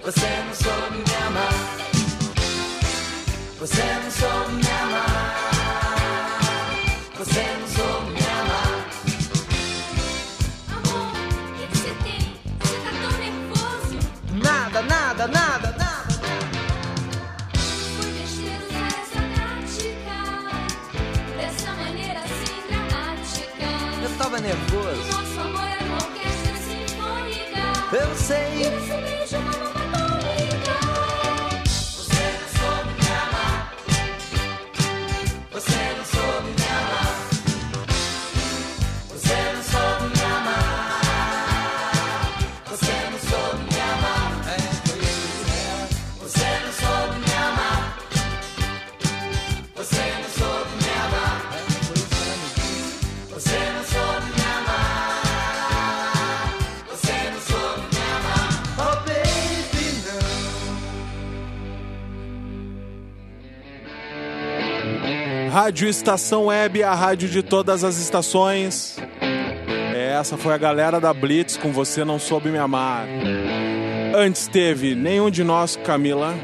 Você 0.02 0.28
não 0.48 0.56
soube 0.56 0.98
me 0.98 1.16
amar. 1.28 1.54
Você 3.60 3.84
não 3.84 4.12
soube 4.12 4.54
me 4.54 4.72
amar. 4.72 5.41
Rádio 65.72 65.88
Estação 65.88 66.48
Web, 66.48 66.84
a 66.84 66.94
rádio 66.94 67.30
de 67.30 67.42
todas 67.42 67.86
as 67.86 67.98
estações. 67.98 68.98
É, 69.96 70.18
Essa 70.20 70.36
foi 70.38 70.54
a 70.54 70.58
galera 70.58 71.00
da 71.00 71.14
Blitz 71.14 71.56
com 71.56 71.72
Você 71.72 72.04
Não 72.04 72.20
Soube 72.20 72.50
Me 72.50 72.58
Amar. 72.58 73.08
Antes 74.14 74.50
teve 74.50 74.96
Nenhum 74.96 75.32
de 75.32 75.46
Nós, 75.46 75.78
Camila. 75.78 76.36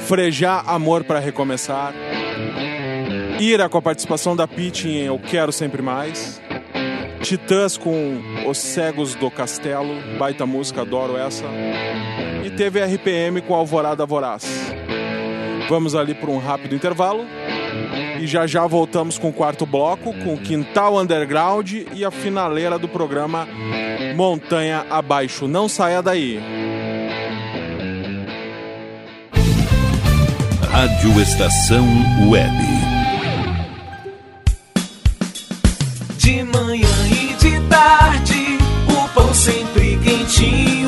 Frejar 0.00 0.68
Amor 0.68 1.02
para 1.02 1.18
Recomeçar. 1.18 1.94
Ira 3.40 3.70
com 3.70 3.78
a 3.78 3.82
participação 3.82 4.36
da 4.36 4.46
Pitty 4.46 4.88
em 4.88 5.06
Eu 5.06 5.18
Quero 5.18 5.50
Sempre 5.50 5.80
Mais. 5.80 6.42
Titãs 7.22 7.78
com 7.78 8.20
Os 8.46 8.58
Cegos 8.58 9.14
do 9.14 9.30
Castelo. 9.30 9.94
Baita 10.18 10.44
música, 10.44 10.82
adoro 10.82 11.16
essa. 11.16 11.46
E 12.44 12.50
teve 12.50 12.84
RPM 12.84 13.40
com 13.40 13.54
Alvorada 13.54 14.04
Voraz. 14.04 14.44
Vamos 15.70 15.94
ali 15.94 16.14
para 16.14 16.30
um 16.30 16.38
rápido 16.38 16.74
intervalo. 16.74 17.24
E 18.20 18.26
já 18.26 18.46
já 18.46 18.66
voltamos 18.66 19.18
com 19.18 19.28
o 19.28 19.32
quarto 19.32 19.64
bloco, 19.64 20.12
com 20.24 20.34
o 20.34 20.38
Quintal 20.38 20.96
Underground 20.96 21.72
e 21.94 22.04
a 22.04 22.10
finaleira 22.10 22.78
do 22.78 22.88
programa 22.88 23.46
Montanha 24.16 24.84
Abaixo. 24.90 25.46
Não 25.46 25.68
saia 25.68 26.02
daí. 26.02 26.40
Rádio 30.70 31.20
Estação 31.20 31.86
Web. 32.28 32.52
De 36.18 36.42
manhã 36.44 36.88
e 37.10 37.34
de 37.34 37.60
tarde, 37.68 38.58
o 38.88 39.08
pão 39.14 39.34
sempre 39.34 39.98
quentinho. 39.98 40.87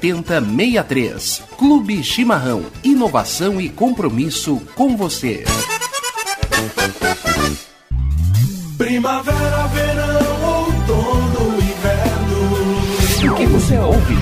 7063. 0.01 1.43
Clube 1.57 2.03
Chimarrão. 2.03 2.65
Inovação 2.83 3.61
e 3.61 3.69
compromisso 3.69 4.59
com 4.75 4.97
você. 4.97 5.43
Primavera, 8.77 9.67
verão, 9.67 10.65
outono, 10.65 11.57
inverno. 11.61 13.31
O 13.31 13.35
que 13.35 13.45
você 13.45 13.77
ouve? 13.77 14.15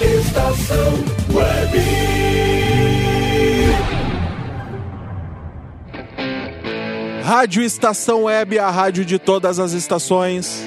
Estação 0.00 1.04
Web. 1.34 2.10
Rádio 7.22 7.62
Estação 7.62 8.24
Web, 8.24 8.58
a 8.58 8.70
rádio 8.70 9.04
de 9.04 9.18
todas 9.18 9.60
as 9.60 9.72
estações. 9.72 10.64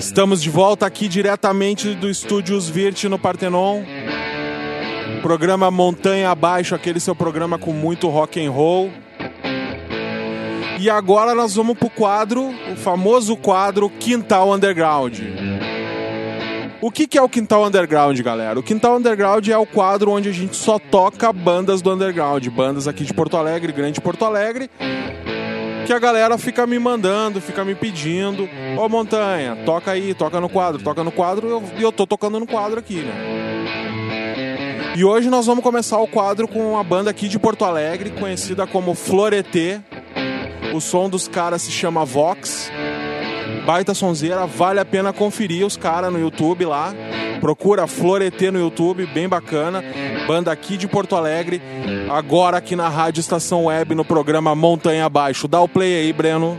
Estamos 0.00 0.42
de 0.42 0.48
volta 0.48 0.86
aqui 0.86 1.06
diretamente 1.06 1.94
do 1.94 2.08
Estúdios 2.08 2.70
Virt 2.70 3.04
no 3.04 3.18
Partenon. 3.18 3.82
Programa 5.20 5.70
Montanha 5.70 6.30
Abaixo, 6.30 6.74
aquele 6.74 6.98
seu 6.98 7.14
programa 7.14 7.58
com 7.58 7.70
muito 7.74 8.08
rock 8.08 8.42
and 8.42 8.50
roll. 8.50 8.90
E 10.78 10.88
agora 10.88 11.34
nós 11.34 11.54
vamos 11.54 11.76
pro 11.76 11.90
quadro, 11.90 12.48
o 12.72 12.76
famoso 12.76 13.36
quadro 13.36 13.90
Quintal 13.90 14.50
Underground. 14.50 15.18
O 16.80 16.90
que, 16.90 17.06
que 17.06 17.18
é 17.18 17.22
o 17.22 17.28
Quintal 17.28 17.66
Underground, 17.66 18.18
galera? 18.22 18.58
O 18.58 18.62
Quintal 18.62 18.96
Underground 18.96 19.46
é 19.48 19.58
o 19.58 19.66
quadro 19.66 20.12
onde 20.12 20.30
a 20.30 20.32
gente 20.32 20.56
só 20.56 20.78
toca 20.78 21.30
bandas 21.30 21.82
do 21.82 21.92
Underground, 21.92 22.48
bandas 22.48 22.88
aqui 22.88 23.04
de 23.04 23.12
Porto 23.12 23.36
Alegre, 23.36 23.70
Grande 23.70 24.00
Porto 24.00 24.24
Alegre, 24.24 24.70
que 25.86 25.92
a 25.92 25.98
galera 25.98 26.36
fica 26.38 26.66
me 26.66 26.78
mandando, 26.78 27.40
fica 27.40 27.64
me 27.64 27.74
pedindo, 27.74 28.48
ô 28.78 28.88
Montanha, 28.88 29.56
toca 29.64 29.90
aí, 29.90 30.14
toca 30.14 30.40
no 30.40 30.48
quadro, 30.48 30.82
toca 30.82 31.02
no 31.04 31.12
quadro, 31.12 31.46
e 31.46 31.50
eu, 31.50 31.62
eu 31.80 31.92
tô 31.92 32.06
tocando 32.06 32.38
no 32.38 32.46
quadro 32.46 32.78
aqui, 32.78 33.02
né? 33.02 33.40
E 34.96 35.04
hoje 35.04 35.30
nós 35.30 35.46
vamos 35.46 35.62
começar 35.62 35.98
o 35.98 36.06
quadro 36.06 36.48
com 36.48 36.72
uma 36.72 36.82
banda 36.82 37.10
aqui 37.10 37.28
de 37.28 37.38
Porto 37.38 37.64
Alegre, 37.64 38.10
conhecida 38.10 38.66
como 38.66 38.94
Floretê. 38.94 39.80
O 40.74 40.80
som 40.80 41.08
dos 41.08 41.26
caras 41.26 41.62
se 41.62 41.70
chama 41.70 42.04
Vox. 42.04 42.70
Baita 43.64 43.94
sonzeira, 43.94 44.46
vale 44.46 44.80
a 44.80 44.84
pena 44.84 45.12
conferir 45.12 45.64
os 45.64 45.76
caras 45.76 46.12
no 46.12 46.18
YouTube 46.18 46.64
lá. 46.64 46.94
Procura 47.40 47.86
Floretê 47.86 48.50
no 48.50 48.58
YouTube, 48.58 49.06
bem 49.06 49.28
bacana. 49.28 49.82
Banda 50.26 50.52
aqui 50.52 50.76
de 50.76 50.86
Porto 50.86 51.16
Alegre, 51.16 51.60
agora 52.10 52.58
aqui 52.58 52.76
na 52.76 52.88
Rádio 52.88 53.20
Estação 53.20 53.66
Web, 53.66 53.94
no 53.94 54.04
programa 54.04 54.54
Montanha 54.54 55.06
Abaixo. 55.06 55.48
Dá 55.48 55.60
o 55.60 55.68
play 55.68 55.96
aí, 55.96 56.12
Breno. 56.12 56.58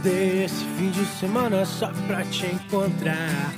Acordei 0.00 0.44
esse 0.44 0.64
fim 0.78 0.90
de 0.90 1.04
semana 1.04 1.62
só 1.66 1.90
pra 2.06 2.24
te 2.24 2.46
encontrar. 2.46 3.52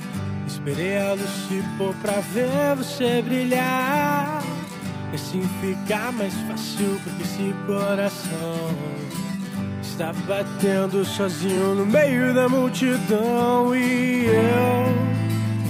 Esperei 0.45 0.97
a 0.97 1.13
luz 1.13 1.29
se 1.47 1.63
pôr 1.77 1.95
pra 2.01 2.19
ver 2.33 2.75
você 2.75 3.21
brilhar. 3.21 4.43
E 5.13 5.15
assim 5.15 5.41
fica 5.61 6.11
mais 6.11 6.33
fácil 6.41 6.99
porque 7.01 7.23
esse 7.23 7.55
coração 7.65 8.75
está 9.81 10.11
batendo 10.27 11.05
sozinho 11.05 11.75
no 11.75 11.85
meio 11.85 12.33
da 12.33 12.49
multidão. 12.49 13.73
E 13.73 14.25
eu 14.25 14.93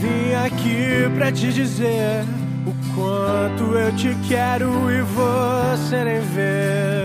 vim 0.01 0.33
aqui 0.43 1.15
pra 1.15 1.31
te 1.31 1.53
dizer 1.53 2.25
o 2.65 2.95
quanto 2.95 3.77
eu 3.77 3.95
te 3.95 4.17
quero 4.27 4.89
e 4.89 5.01
você 5.03 6.03
nem 6.03 6.19
vê. 6.19 7.02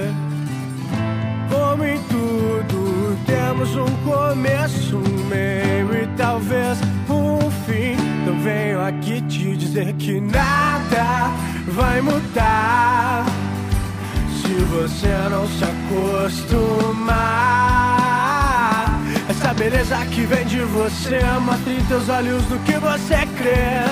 Temos 3.58 3.76
um 3.76 3.86
começo, 4.04 4.96
um 4.98 5.24
meio 5.24 6.04
e 6.04 6.06
talvez 6.16 6.78
um 7.10 7.50
fim. 7.66 7.96
Então 8.22 8.38
venho 8.40 8.80
aqui 8.80 9.20
te 9.22 9.56
dizer 9.56 9.94
que 9.94 10.20
nada 10.20 11.32
vai 11.66 12.00
mudar 12.00 13.26
se 14.40 14.54
você 14.64 15.08
não 15.28 15.44
se 15.48 15.64
acostumar. 15.64 17.18
Essa 19.28 19.52
beleza 19.54 19.96
que 20.06 20.20
vem 20.20 20.46
de 20.46 20.60
você 20.60 21.20
mostra 21.40 21.72
em 21.72 21.84
teus 21.86 22.08
olhos 22.08 22.44
do 22.44 22.60
que 22.60 22.78
você 22.78 23.26
crê. 23.36 23.87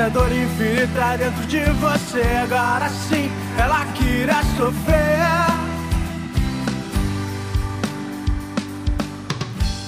Essa 0.00 0.08
dor 0.08 0.32
infinita 0.32 1.18
dentro 1.18 1.46
de 1.46 1.62
você, 1.72 2.22
agora 2.42 2.88
sim 2.88 3.30
ela 3.58 3.84
queira 3.92 4.32
sofrer. 4.56 5.20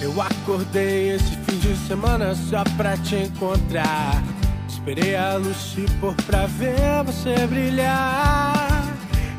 Eu 0.03 0.13
acordei 0.21 1.13
esse 1.13 1.35
fim 1.37 1.57
de 1.57 1.75
semana 1.89 2.35
só 2.35 2.63
pra 2.77 2.95
te 2.99 3.17
encontrar. 3.17 4.23
Esperei 4.69 5.17
a 5.17 5.37
luz 5.37 5.57
se 5.57 5.87
pôr 5.99 6.15
pra 6.27 6.45
ver 6.45 7.03
você 7.07 7.47
brilhar. 7.47 8.85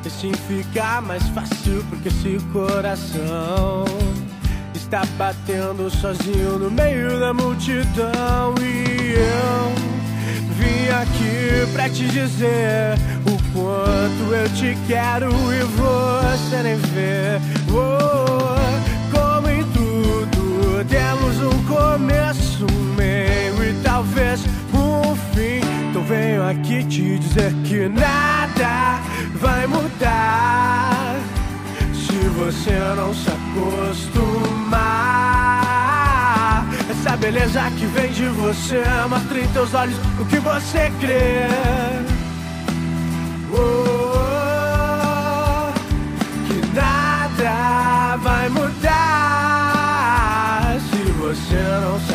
E 0.03 0.07
assim 0.07 0.31
fica 0.47 1.01
mais 1.01 1.21
fácil 1.29 1.85
porque 1.87 2.07
esse 2.07 2.39
coração 2.51 3.85
está 4.73 5.05
batendo 5.19 5.87
sozinho 5.91 6.57
no 6.57 6.71
meio 6.71 7.19
da 7.19 7.31
multidão. 7.31 8.55
E 8.59 9.13
eu 9.13 9.82
aqui 11.01 11.67
pra 11.73 11.89
te 11.89 12.07
dizer 12.07 12.97
o 13.25 13.35
quanto 13.51 14.33
eu 14.33 14.47
te 14.49 14.77
quero 14.87 15.29
e 15.53 15.63
você 15.63 16.61
nem 16.63 16.75
vê. 16.75 17.41
Oh, 17.69 18.55
como 19.11 19.49
em 19.49 19.63
tudo, 19.71 20.85
temos 20.87 21.41
um 21.41 21.63
começo, 21.65 22.67
um 22.71 22.93
meio 22.95 23.61
e 23.63 23.73
talvez 23.83 24.45
um 24.73 25.15
fim. 25.33 25.59
Então 25.89 26.03
venho 26.03 26.47
aqui 26.47 26.83
te 26.83 27.17
dizer 27.17 27.51
que 27.65 27.89
nada 27.89 29.01
vai 29.35 29.65
mudar 29.67 31.17
se 31.93 32.17
você 32.29 32.79
não 32.95 33.13
se 33.13 33.29
acostumar. 33.29 35.42
Essa 37.05 37.17
beleza 37.17 37.61
que 37.77 37.85
vem 37.87 38.09
de 38.13 38.29
você 38.29 38.81
mostra 39.09 39.37
em 39.37 39.47
teus 39.49 39.73
olhos 39.73 39.97
o 40.17 40.25
que 40.25 40.39
você 40.39 40.89
crê. 41.01 41.49
Oh, 43.51 44.13
que 46.47 46.65
nada 46.73 48.15
vai 48.15 48.47
mudar 48.47 48.77
se 50.79 51.11
você 51.11 51.61
não 51.81 51.99
se 51.99 52.13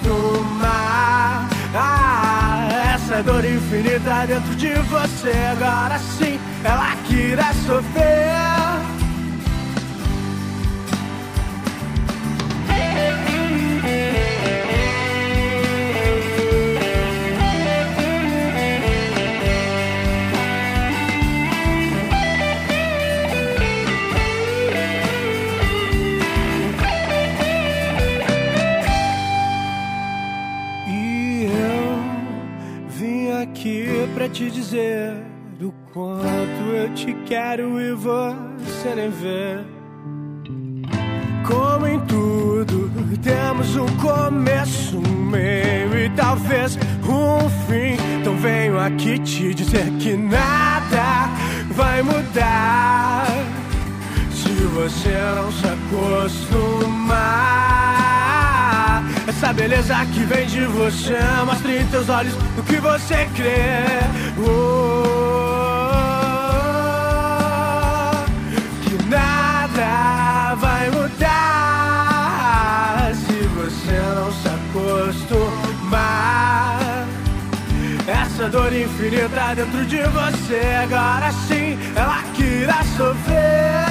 acostumar. 0.00 1.48
Ah, 1.72 2.66
essa 2.92 3.22
dor 3.22 3.44
infinita 3.44 4.26
dentro 4.26 4.56
de 4.56 4.72
você, 4.90 5.32
agora 5.52 6.00
sim 6.18 6.40
ela 6.64 6.96
queira 7.06 7.44
sofrer. 7.64 8.59
Te 34.32 34.50
dizer 34.50 35.14
o 35.60 35.70
quanto 35.92 36.70
eu 36.72 36.88
te 36.94 37.12
quero 37.26 37.78
e 37.80 37.92
você 37.92 38.94
nem 38.94 39.10
vê. 39.10 39.58
Como 41.46 41.86
em 41.86 42.00
tudo, 42.00 42.90
temos 43.22 43.76
um 43.76 43.86
começo, 43.96 44.98
um 44.98 45.30
meio 45.30 45.98
e 45.98 46.08
talvez 46.10 46.78
um 47.04 47.48
fim. 47.66 47.96
Então 48.20 48.36
venho 48.36 48.78
aqui 48.78 49.18
te 49.18 49.52
dizer 49.52 49.90
que 49.98 50.16
nada 50.16 51.28
vai 51.72 52.00
mudar 52.02 53.26
se 54.32 54.48
você 54.48 55.18
não 55.36 55.52
se 55.52 55.66
acostumar. 55.66 57.79
Essa 59.42 59.54
beleza 59.54 59.96
que 60.12 60.22
vem 60.24 60.46
de 60.46 60.66
você 60.66 61.18
mostra 61.46 61.74
em 61.74 61.86
teus 61.86 62.10
olhos 62.10 62.34
o 62.58 62.62
que 62.62 62.76
você 62.76 63.26
crê. 63.34 64.02
Oh, 64.36 65.02
que 68.82 69.02
nada 69.08 70.54
vai 70.56 70.90
mudar 70.90 71.14
se 73.14 73.32
você 73.56 73.98
não 74.14 74.30
se 74.30 74.46
acostumar. 75.08 76.28
Essa 78.06 78.46
dor 78.50 78.74
infinita 78.74 79.54
dentro 79.54 79.86
de 79.86 80.02
você, 80.02 80.60
agora 80.82 81.32
sim 81.48 81.78
ela 81.96 82.22
queira 82.34 82.84
sofrer. 82.94 83.89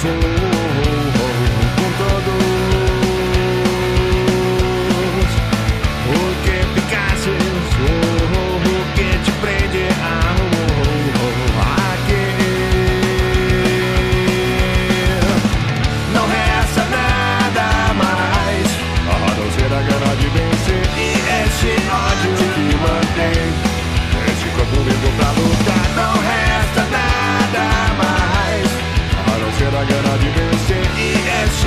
Jerusalem. 0.00 0.37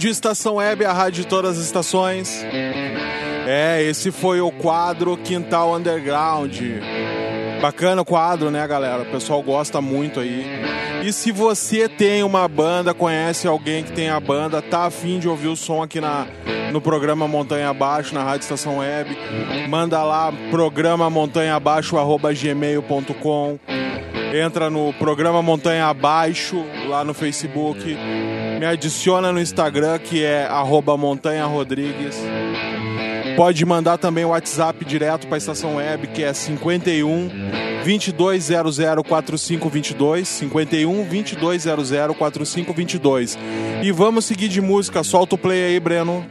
Rádio 0.00 0.12
Estação 0.12 0.54
Web, 0.54 0.82
a 0.86 0.94
rádio 0.94 1.24
de 1.24 1.28
todas 1.28 1.58
as 1.58 1.64
estações. 1.66 2.42
É, 3.46 3.82
esse 3.82 4.10
foi 4.10 4.40
o 4.40 4.50
quadro 4.50 5.14
Quintal 5.18 5.76
Underground. 5.76 6.58
Bacana 7.60 8.00
o 8.00 8.04
quadro, 8.06 8.50
né, 8.50 8.66
galera? 8.66 9.02
O 9.02 9.10
pessoal 9.10 9.42
gosta 9.42 9.78
muito 9.82 10.18
aí. 10.18 10.46
E 11.04 11.12
se 11.12 11.30
você 11.30 11.86
tem 11.86 12.22
uma 12.22 12.48
banda, 12.48 12.94
conhece 12.94 13.46
alguém 13.46 13.84
que 13.84 13.92
tem 13.92 14.08
a 14.08 14.18
banda, 14.18 14.62
tá 14.62 14.86
afim 14.86 15.18
de 15.18 15.28
ouvir 15.28 15.48
o 15.48 15.56
som 15.56 15.82
aqui 15.82 16.00
na, 16.00 16.26
no 16.72 16.80
programa 16.80 17.28
Montanha 17.28 17.68
Abaixo, 17.68 18.14
na 18.14 18.24
Rádio 18.24 18.44
Estação 18.44 18.78
Web, 18.78 19.14
manda 19.68 20.02
lá 20.02 20.32
programa 20.50 21.10
montanha 21.10 21.56
abaixo 21.56 21.94
gmail.com. 22.40 23.58
Entra 24.32 24.70
no 24.70 24.94
programa 24.94 25.42
Montanha 25.42 25.88
Abaixo 25.88 26.64
lá 26.88 27.04
no 27.04 27.12
Facebook. 27.12 27.98
Me 28.60 28.66
adiciona 28.66 29.32
no 29.32 29.40
Instagram 29.40 29.98
que 29.98 30.22
é 30.22 30.44
arroba 30.44 30.94
Montanha 30.94 31.46
Rodrigues. 31.46 32.14
Pode 33.34 33.64
mandar 33.64 33.96
também 33.96 34.22
o 34.22 34.28
WhatsApp 34.28 34.84
direto 34.84 35.26
para 35.26 35.36
a 35.36 35.38
estação 35.38 35.76
web, 35.76 36.08
que 36.08 36.22
é 36.22 36.30
51 36.34 37.30
2200 37.82 38.76
4522. 39.08 40.28
51 40.28 41.04
2200 41.04 42.18
4522. 42.18 43.38
E 43.82 43.90
vamos 43.90 44.26
seguir 44.26 44.48
de 44.48 44.60
música. 44.60 45.02
Solta 45.02 45.36
o 45.36 45.38
play 45.38 45.64
aí, 45.64 45.80
Breno. 45.80 46.26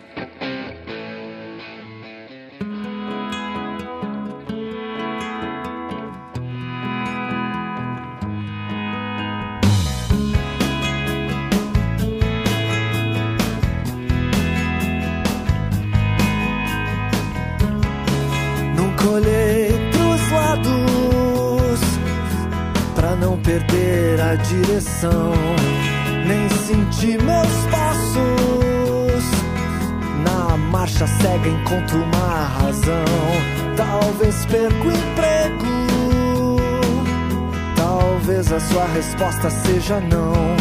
Resposta 39.19 39.49
seja 39.49 39.99
não. 39.99 40.55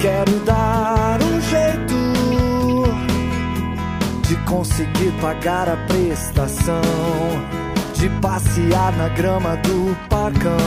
Quero 0.00 0.32
dar 0.40 1.20
um 1.22 1.40
jeito 1.40 1.94
de 4.26 4.34
conseguir 4.44 5.12
pagar 5.20 5.68
a 5.68 5.76
prestação, 5.86 6.82
de 7.94 8.08
passear 8.20 8.92
na 8.96 9.08
grama 9.10 9.56
do 9.58 9.96
parcão, 10.08 10.58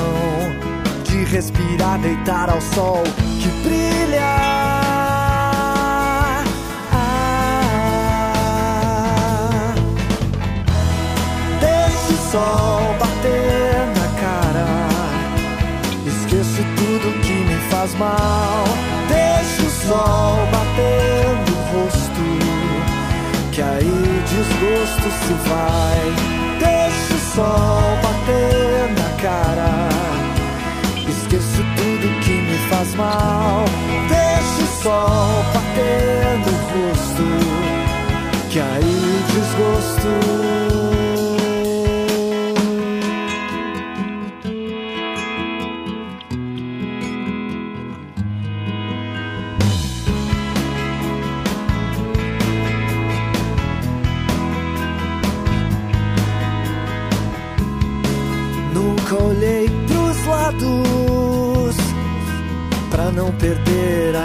de 1.04 1.26
respirar, 1.26 2.00
deitar 2.00 2.50
ao 2.50 2.62
sol 2.62 3.04
que 3.42 3.50
brilha. 3.68 4.24
Ah, 6.94 7.36
sol 12.32 12.96
bater 13.00 13.67
faz 17.88 17.96
mal. 17.96 18.64
Deixa 19.08 19.64
o 19.64 19.70
sol 19.70 20.46
bater 20.52 21.26
no 21.48 21.56
rosto 21.72 22.22
que 23.52 23.62
aí 23.62 24.24
desgosto 24.30 25.10
se 25.26 25.34
vai. 25.50 26.02
Deixa 26.60 27.14
o 27.14 27.36
sol 27.36 27.82
bater 28.04 28.90
na 28.98 29.10
cara. 29.22 29.90
Esqueço 31.08 31.64
tudo 31.76 32.20
que 32.22 32.32
me 32.32 32.58
faz 32.70 32.96
mal. 32.96 33.66
Deixa 34.10 34.64
o 34.64 34.84
sol 34.84 35.46
bater 35.54 36.40
no 36.46 36.90
rosto, 36.90 37.26
que 38.50 38.60
aí 38.60 39.24
desgosto. 39.34 40.47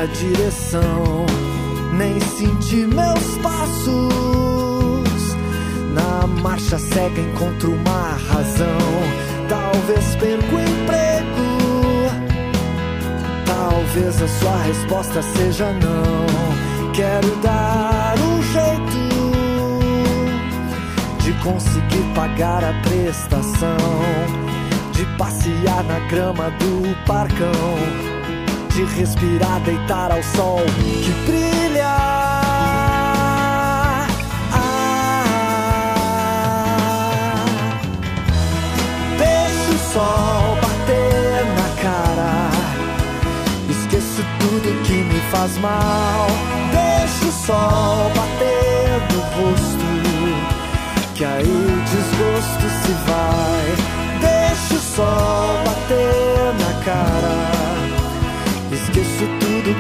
Direção, 0.07 1.27
nem 1.95 2.19
senti 2.21 2.87
meus 2.87 3.39
passos. 3.43 3.93
Na 5.95 6.27
marcha 6.43 6.79
cega 6.79 7.21
encontro 7.21 7.73
uma 7.73 8.17
razão, 8.29 8.79
talvez 9.49 10.17
perca 10.17 10.55
o 10.55 10.61
emprego, 10.61 11.43
talvez 13.47 14.23
a 14.23 14.29
sua 14.29 14.63
resposta 14.63 15.23
seja 15.23 15.73
não. 15.73 16.93
Quero 16.93 17.37
dar 17.37 18.15
um 18.19 18.43
jeito 18.43 19.03
de 21.23 21.33
conseguir 21.43 22.05
pagar 22.15 22.65
a 22.65 22.73
prestação, 22.83 23.77
de 24.93 25.05
passear 25.17 25.85
na 25.85 25.99
grama 26.09 26.51
do 26.51 27.07
parcão, 27.07 27.79
de 28.75 28.85
respirar, 28.85 29.61
deitar 29.61 30.11
ao 30.11 30.23
sol 30.23 30.61
que 31.05 31.11
brilha. 31.27 31.95
Ah, 34.55 34.97
Deixa 39.19 39.71
o 39.71 39.79
sol 39.93 40.57
bater 40.63 41.45
na 41.55 41.69
cara. 41.83 42.51
Esqueço 43.69 44.25
tudo 44.41 44.83
que 44.85 45.05
me 45.05 45.21
faz 45.31 45.59
mal. 45.59 46.27
Deixa 46.73 47.27
o 47.27 47.33
sol 47.33 48.11
bater 48.17 49.03
no 49.13 49.21
rosto 49.37 49.83
que 51.15 51.25
aí 51.27 51.85
desgosto 51.91 52.67
se 52.83 52.93
vai. 53.07 53.67
Deixa 54.21 54.75
o 54.75 54.79
sol 54.79 55.59
bater 55.67 56.55
na 56.59 56.73
cara. 56.85 57.62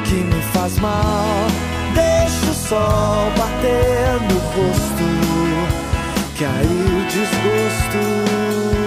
Que 0.04 0.14
me 0.14 0.42
faz 0.52 0.78
mal. 0.78 1.46
Deixa 1.94 2.50
o 2.50 2.54
sol 2.54 3.30
bater 3.36 4.20
no 4.28 4.38
rosto, 4.54 5.04
que 6.34 6.44
aí 6.44 7.06
desgosto 7.10 8.81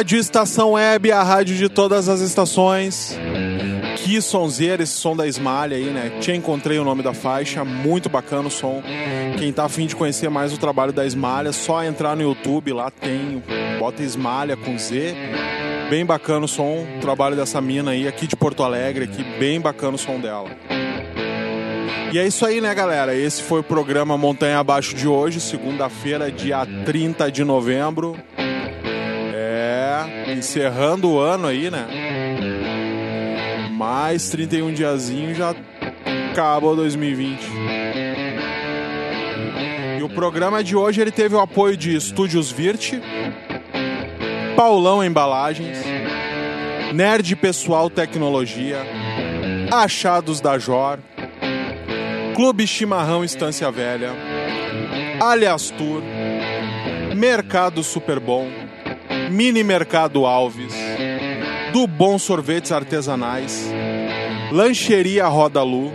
Rádio 0.00 0.18
Estação 0.18 0.72
Web, 0.72 1.12
a 1.12 1.22
rádio 1.22 1.54
de 1.54 1.68
todas 1.68 2.08
as 2.08 2.22
estações. 2.22 3.14
Que 3.96 4.18
sonzeira 4.22 4.82
esse 4.82 4.94
som 4.94 5.14
da 5.14 5.26
Esmalha 5.26 5.76
aí, 5.76 5.90
né? 5.90 6.12
Te 6.22 6.32
encontrei 6.32 6.78
o 6.78 6.84
nome 6.84 7.02
da 7.02 7.12
faixa, 7.12 7.66
muito 7.66 8.08
bacana 8.08 8.48
o 8.48 8.50
som. 8.50 8.82
Quem 9.36 9.52
tá 9.52 9.66
afim 9.66 9.86
de 9.86 9.94
conhecer 9.94 10.30
mais 10.30 10.54
o 10.54 10.58
trabalho 10.58 10.90
da 10.90 11.04
Esmalha, 11.04 11.52
só 11.52 11.84
entrar 11.84 12.16
no 12.16 12.22
YouTube, 12.22 12.72
lá 12.72 12.90
tem, 12.90 13.42
bota 13.78 14.02
Esmalha 14.02 14.56
com 14.56 14.78
Z. 14.78 15.14
Bem 15.90 16.06
bacana 16.06 16.46
o 16.46 16.48
som, 16.48 16.86
o 16.96 17.00
trabalho 17.02 17.36
dessa 17.36 17.60
mina 17.60 17.90
aí, 17.90 18.08
aqui 18.08 18.26
de 18.26 18.36
Porto 18.36 18.62
Alegre, 18.62 19.04
aqui, 19.04 19.22
bem 19.38 19.60
bacana 19.60 19.96
o 19.96 19.98
som 19.98 20.18
dela. 20.18 20.48
E 22.10 22.18
é 22.18 22.26
isso 22.26 22.44
aí, 22.44 22.60
né, 22.60 22.74
galera? 22.74 23.14
Esse 23.14 23.40
foi 23.40 23.60
o 23.60 23.62
programa 23.62 24.18
Montanha 24.18 24.58
Abaixo 24.58 24.96
de 24.96 25.06
hoje, 25.06 25.38
segunda-feira, 25.40 26.28
dia 26.28 26.66
30 26.84 27.30
de 27.30 27.44
novembro. 27.44 28.16
Encerrando 30.40 31.10
o 31.10 31.18
ano 31.20 31.48
aí, 31.48 31.70
né? 31.70 31.86
Mais 33.72 34.30
31 34.30 34.72
diazinho 34.72 35.34
já 35.34 35.54
acabou 36.30 36.74
2020. 36.74 37.42
E 39.98 40.02
o 40.02 40.08
programa 40.08 40.64
de 40.64 40.74
hoje 40.74 40.98
ele 40.98 41.10
teve 41.10 41.34
o 41.34 41.40
apoio 41.40 41.76
de 41.76 41.94
Estúdios 41.94 42.50
Virt, 42.50 42.94
Paulão 44.56 45.04
Embalagens, 45.04 45.76
Nerd 46.94 47.36
Pessoal 47.36 47.90
Tecnologia, 47.90 48.78
Achados 49.70 50.40
da 50.40 50.58
Jor, 50.58 51.00
Clube 52.34 52.66
Chimarrão 52.66 53.22
Estância 53.22 53.70
Velha, 53.70 54.12
Alias 55.20 55.68
Tour, 55.68 56.00
Mercado 57.14 57.82
Super 57.84 58.18
Bom, 58.18 58.69
Mini 59.30 59.62
Mercado 59.62 60.26
Alves, 60.26 60.74
do 61.72 61.86
Bom 61.86 62.18
Sorvetes 62.18 62.72
Artesanais, 62.72 63.70
Lancheria 64.50 65.28
Roda 65.28 65.62
Lu, 65.62 65.92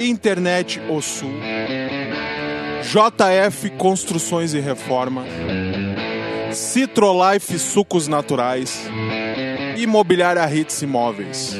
Internet 0.00 0.80
O 0.88 1.02
Sul, 1.02 1.34
JF 2.82 3.68
Construções 3.76 4.54
e 4.54 4.60
Reformas, 4.60 5.28
Citrolife 6.50 7.58
Sucos 7.58 8.08
Naturais, 8.08 8.88
Imobiliária 9.76 10.50
Hits 10.52 10.80
Imóveis. 10.80 11.54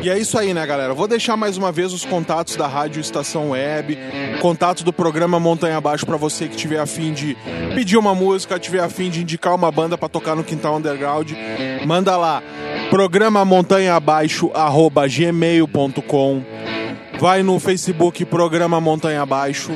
E 0.00 0.08
é 0.08 0.16
isso 0.16 0.38
aí, 0.38 0.54
né, 0.54 0.64
galera? 0.64 0.94
Vou 0.94 1.08
deixar 1.08 1.36
mais 1.36 1.56
uma 1.56 1.72
vez 1.72 1.92
os 1.92 2.04
contatos 2.04 2.54
da 2.54 2.68
Rádio 2.68 3.00
Estação 3.00 3.50
Web, 3.50 3.98
contatos 4.40 4.84
do 4.84 4.92
programa 4.92 5.40
Montanha 5.40 5.76
Abaixo 5.76 6.06
para 6.06 6.16
você 6.16 6.46
que 6.46 6.56
tiver 6.56 6.78
afim 6.78 7.12
de 7.12 7.36
pedir 7.74 7.96
uma 7.96 8.14
música, 8.14 8.58
tiver 8.58 8.80
afim 8.80 9.10
de 9.10 9.22
indicar 9.22 9.54
uma 9.54 9.72
banda 9.72 9.98
para 9.98 10.08
tocar 10.08 10.36
no 10.36 10.44
Quintal 10.44 10.76
Underground, 10.76 11.32
manda 11.84 12.16
lá, 12.16 12.42
programa 12.90 13.44
montanha 13.44 13.96
abaixo 13.96 14.50
arroba 14.54 15.06
gmail.com. 15.08 16.42
Vai 17.18 17.42
no 17.42 17.58
Facebook 17.58 18.24
Programa 18.24 18.80
Montanha 18.80 19.22
Abaixo. 19.22 19.72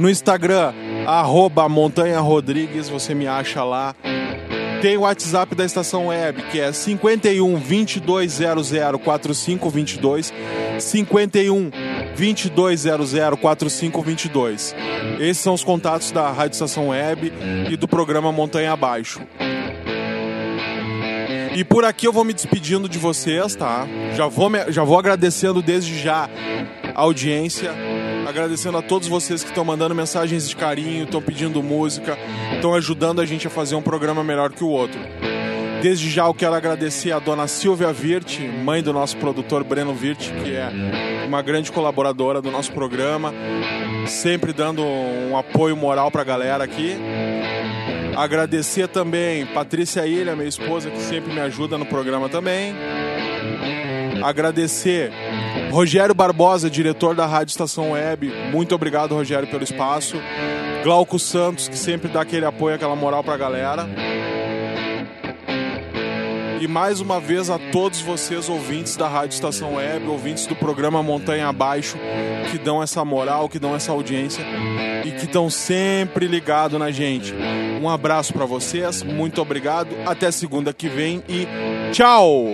No 0.00 0.08
Instagram, 0.08 0.72
arroba 1.06 1.68
Montanha 1.68 2.18
Rodrigues, 2.20 2.88
você 2.88 3.14
me 3.14 3.26
acha 3.26 3.62
lá. 3.62 3.94
Tem 4.82 4.96
o 4.96 5.00
WhatsApp 5.00 5.54
da 5.54 5.64
estação 5.64 6.08
web, 6.08 6.42
que 6.50 6.60
é 6.60 6.70
51 6.72 7.58
2200 7.58 8.70
4522. 9.02 10.32
51 10.78 11.70
2200 12.16 13.40
4522. 13.40 14.74
Esses 15.18 15.38
são 15.42 15.54
os 15.54 15.64
contatos 15.64 16.10
da 16.12 16.30
Rádio 16.30 16.54
Estação 16.54 16.88
Web 16.88 17.32
e 17.70 17.76
do 17.76 17.88
programa 17.88 18.30
Montanha 18.30 18.72
Abaixo. 18.72 19.20
E 21.54 21.64
por 21.64 21.84
aqui 21.86 22.06
eu 22.06 22.12
vou 22.12 22.22
me 22.24 22.34
despedindo 22.34 22.86
de 22.88 22.98
vocês, 22.98 23.54
tá? 23.56 23.86
Já 24.14 24.26
vou, 24.26 24.50
me- 24.50 24.70
já 24.70 24.84
vou 24.84 24.98
agradecendo 24.98 25.62
desde 25.62 25.98
já 25.98 26.28
a 26.94 27.00
audiência, 27.00 27.72
agradecendo 28.26 28.76
a 28.76 28.82
todos 28.82 29.06
vocês 29.06 29.42
que 29.42 29.50
estão 29.50 29.64
mandando 29.64 29.94
mensagens 29.94 30.48
de 30.48 30.56
carinho, 30.56 31.04
estão 31.04 31.22
pedindo 31.22 31.62
música, 31.62 32.18
estão 32.54 32.74
ajudando 32.74 33.20
a 33.20 33.26
gente 33.26 33.46
a 33.46 33.50
fazer 33.50 33.76
um 33.76 33.82
programa 33.82 34.24
melhor 34.24 34.50
que 34.50 34.64
o 34.64 34.68
outro. 34.68 35.00
Desde 35.80 36.10
já 36.10 36.24
eu 36.24 36.34
quero 36.34 36.54
agradecer 36.54 37.12
a 37.12 37.18
dona 37.18 37.46
Silvia 37.46 37.92
Virt, 37.92 38.40
mãe 38.64 38.82
do 38.82 38.92
nosso 38.92 39.16
produtor 39.18 39.62
Breno 39.62 39.94
Virt, 39.94 40.30
que 40.42 40.52
é 40.52 40.70
uma 41.26 41.40
grande 41.40 41.70
colaboradora 41.70 42.42
do 42.42 42.50
nosso 42.50 42.72
programa, 42.72 43.32
sempre 44.06 44.52
dando 44.52 44.82
um 44.82 45.36
apoio 45.36 45.76
moral 45.76 46.10
pra 46.10 46.24
galera 46.24 46.64
aqui. 46.64 46.96
Agradecer 48.16 48.88
também 48.88 49.46
Patrícia 49.46 50.06
Ilha, 50.06 50.34
minha 50.34 50.48
esposa, 50.48 50.90
que 50.90 50.98
sempre 50.98 51.32
me 51.32 51.40
ajuda 51.40 51.78
no 51.78 51.86
programa 51.86 52.28
também. 52.28 52.74
Agradecer 54.24 55.12
Rogério 55.70 56.14
Barbosa, 56.14 56.70
diretor 56.70 57.14
da 57.14 57.26
Rádio 57.26 57.50
Estação 57.52 57.92
Web. 57.92 58.32
Muito 58.50 58.74
obrigado, 58.74 59.14
Rogério, 59.14 59.48
pelo 59.48 59.64
espaço. 59.64 60.16
Glauco 60.82 61.18
Santos, 61.18 61.68
que 61.68 61.76
sempre 61.76 62.08
dá 62.08 62.20
aquele 62.20 62.46
apoio, 62.46 62.76
aquela 62.76 62.96
moral 62.96 63.22
pra 63.22 63.36
galera. 63.36 63.86
E 66.60 66.66
mais 66.66 67.00
uma 67.00 67.20
vez 67.20 67.50
a 67.50 67.58
todos 67.70 68.00
vocês, 68.00 68.48
ouvintes 68.48 68.96
da 68.96 69.06
Rádio 69.06 69.34
Estação 69.34 69.74
Web, 69.74 70.06
ouvintes 70.08 70.46
do 70.46 70.56
programa 70.56 71.02
Montanha 71.02 71.48
Abaixo, 71.48 71.98
que 72.50 72.58
dão 72.58 72.82
essa 72.82 73.04
moral, 73.04 73.48
que 73.48 73.58
dão 73.58 73.74
essa 73.74 73.92
audiência 73.92 74.44
e 75.04 75.10
que 75.10 75.26
estão 75.26 75.50
sempre 75.50 76.26
ligados 76.26 76.78
na 76.78 76.90
gente. 76.90 77.34
Um 77.80 77.88
abraço 77.88 78.32
para 78.32 78.46
vocês, 78.46 79.02
muito 79.02 79.40
obrigado, 79.42 79.90
até 80.06 80.30
segunda 80.30 80.72
que 80.72 80.88
vem 80.88 81.22
e 81.28 81.46
tchau! 81.92 82.46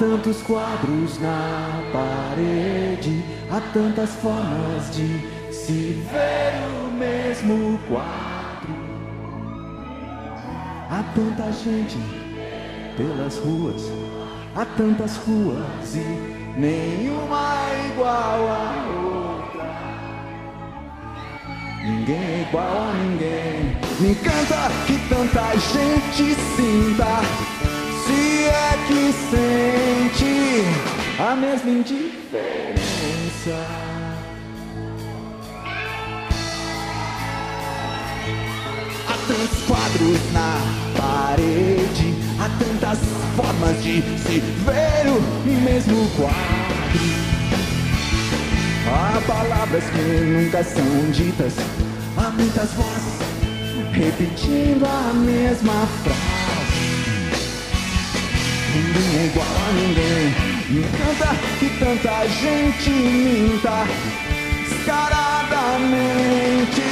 Tantos 0.00 0.40
quadros 0.40 1.20
na 1.20 1.82
parede, 1.92 3.22
há 3.50 3.60
tantas 3.74 4.08
formas 4.14 4.96
de 4.96 5.52
se 5.52 6.02
ver 6.10 6.54
o 6.82 6.90
mesmo 6.90 7.78
quadro. 7.86 8.74
Há 10.90 11.04
tanta 11.14 11.52
gente 11.52 11.98
pelas 12.96 13.36
ruas, 13.40 13.92
há 14.56 14.64
tantas 14.64 15.18
ruas 15.18 15.94
e 15.94 16.58
nenhuma 16.58 17.58
é 17.70 17.88
igual 17.92 18.48
a 18.48 18.72
outra. 19.04 19.70
Ninguém 21.84 22.16
é 22.16 22.46
igual 22.48 22.88
a 22.88 22.94
ninguém. 22.94 23.76
Me 24.00 24.12
encanta 24.12 24.70
que 24.86 24.98
tanta 25.10 25.52
gente 25.58 26.34
sinta. 26.56 27.69
Se 28.10 28.46
é 28.46 28.74
que 28.88 29.12
sente 29.30 30.64
a 31.20 31.36
mesma 31.36 31.70
indiferença. 31.70 32.76
Há 39.06 39.14
tantos 39.28 39.62
quadros 39.68 40.32
na 40.32 40.58
parede, 40.96 42.14
há 42.40 42.48
tantas 42.58 42.98
formas 43.36 43.80
de 43.80 44.02
se 44.18 44.40
ver 44.40 45.06
o 45.06 45.20
mesmo 45.46 46.10
quadro. 46.16 47.06
Há 48.88 49.20
palavras 49.24 49.84
que 49.84 50.24
nunca 50.24 50.64
são 50.64 51.10
ditas, 51.12 51.54
há 52.16 52.30
muitas 52.30 52.72
vozes 52.72 53.20
repetindo 53.92 54.84
a 54.84 55.12
mesma 55.14 55.86
frase. 56.02 56.39
Ninguém 58.72 59.18
é 59.18 59.20
igual 59.26 59.46
a 59.46 59.72
ninguém. 59.72 60.32
Me 60.70 60.80
encanta 60.80 61.34
que 61.58 61.68
tanta 61.80 62.28
gente 62.28 62.90
minta 62.90 63.84
descaradamente 64.68 66.88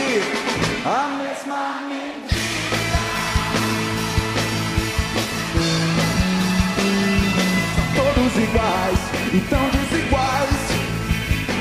a 0.85 1.09
mesma 1.19 1.63
mentira. 1.89 2.99
São 7.75 7.87
todos 7.95 8.33
iguais 8.43 9.01
e 9.33 9.39
tão 9.49 9.65
desiguais. 9.71 10.61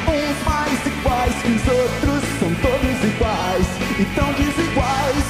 Uns 0.07 0.39
mais 0.45 0.85
iguais 0.88 1.35
que 1.44 1.52
os 1.52 1.68
outros. 1.68 2.23
São 2.39 2.52
todos 2.56 3.03
iguais 3.03 3.68
e 3.99 4.06
tão 4.15 4.34
desiguais. 4.34 5.26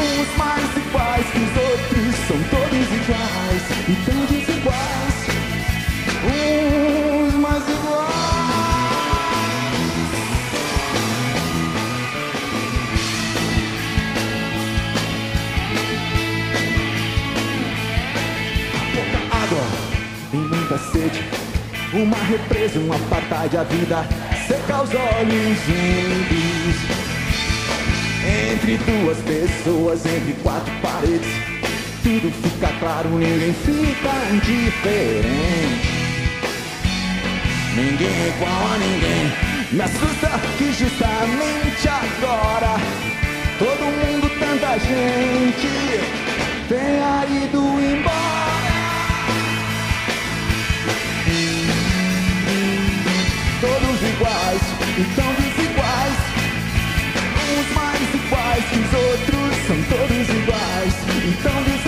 Uns 0.00 0.36
mais 0.36 0.76
iguais 0.76 1.26
que 1.32 1.38
os 1.38 1.56
outros. 1.56 1.69
Uma 22.02 22.16
represa, 22.16 22.78
um 22.78 22.90
apartheid, 22.94 23.58
a 23.58 23.62
vida 23.62 24.06
seca 24.48 24.82
os 24.82 24.88
olhos 24.88 25.58
úmidos. 25.68 26.76
Entre 28.24 28.78
duas 28.78 29.18
pessoas, 29.18 30.06
entre 30.06 30.32
quatro 30.42 30.72
paredes, 30.80 31.28
tudo 32.02 32.32
fica 32.42 32.72
claro, 32.78 33.10
ninguém 33.10 33.52
fica 33.52 34.12
indiferente. 34.32 35.90
Ninguém 37.76 38.08
é 38.08 38.28
igual 38.34 38.72
a 38.72 38.78
ninguém. 38.78 39.50
Me 39.72 39.82
assusta 39.82 40.40
que 40.56 40.72
justamente 40.72 41.86
agora 41.86 42.80
todo 43.58 43.84
mundo, 43.84 44.30
tanta 44.38 44.78
gente 44.78 45.68
tenha 46.66 47.26
ido 47.44 47.58
embora. 47.58 48.49
E 55.00 55.04
tão 55.14 55.32
desiguais. 55.32 56.18
Uns 57.50 57.74
mais 57.74 58.14
iguais 58.14 58.64
que 58.66 58.78
os 58.80 58.92
outros 58.92 59.56
são 59.66 59.82
todos 59.84 60.28
iguais 60.28 60.94
e 61.26 61.42
tão 61.42 61.62
desiguais. 61.62 61.79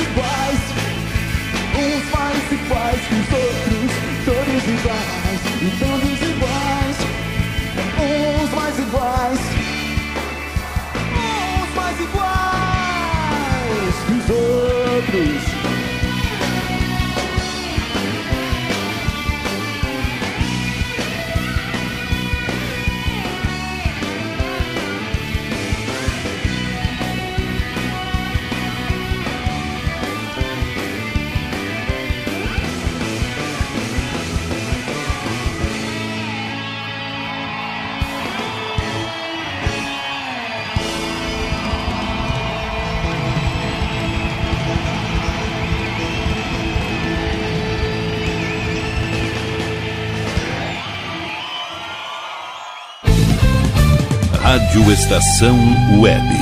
Estação 55.12 55.58
Web. 56.00 56.41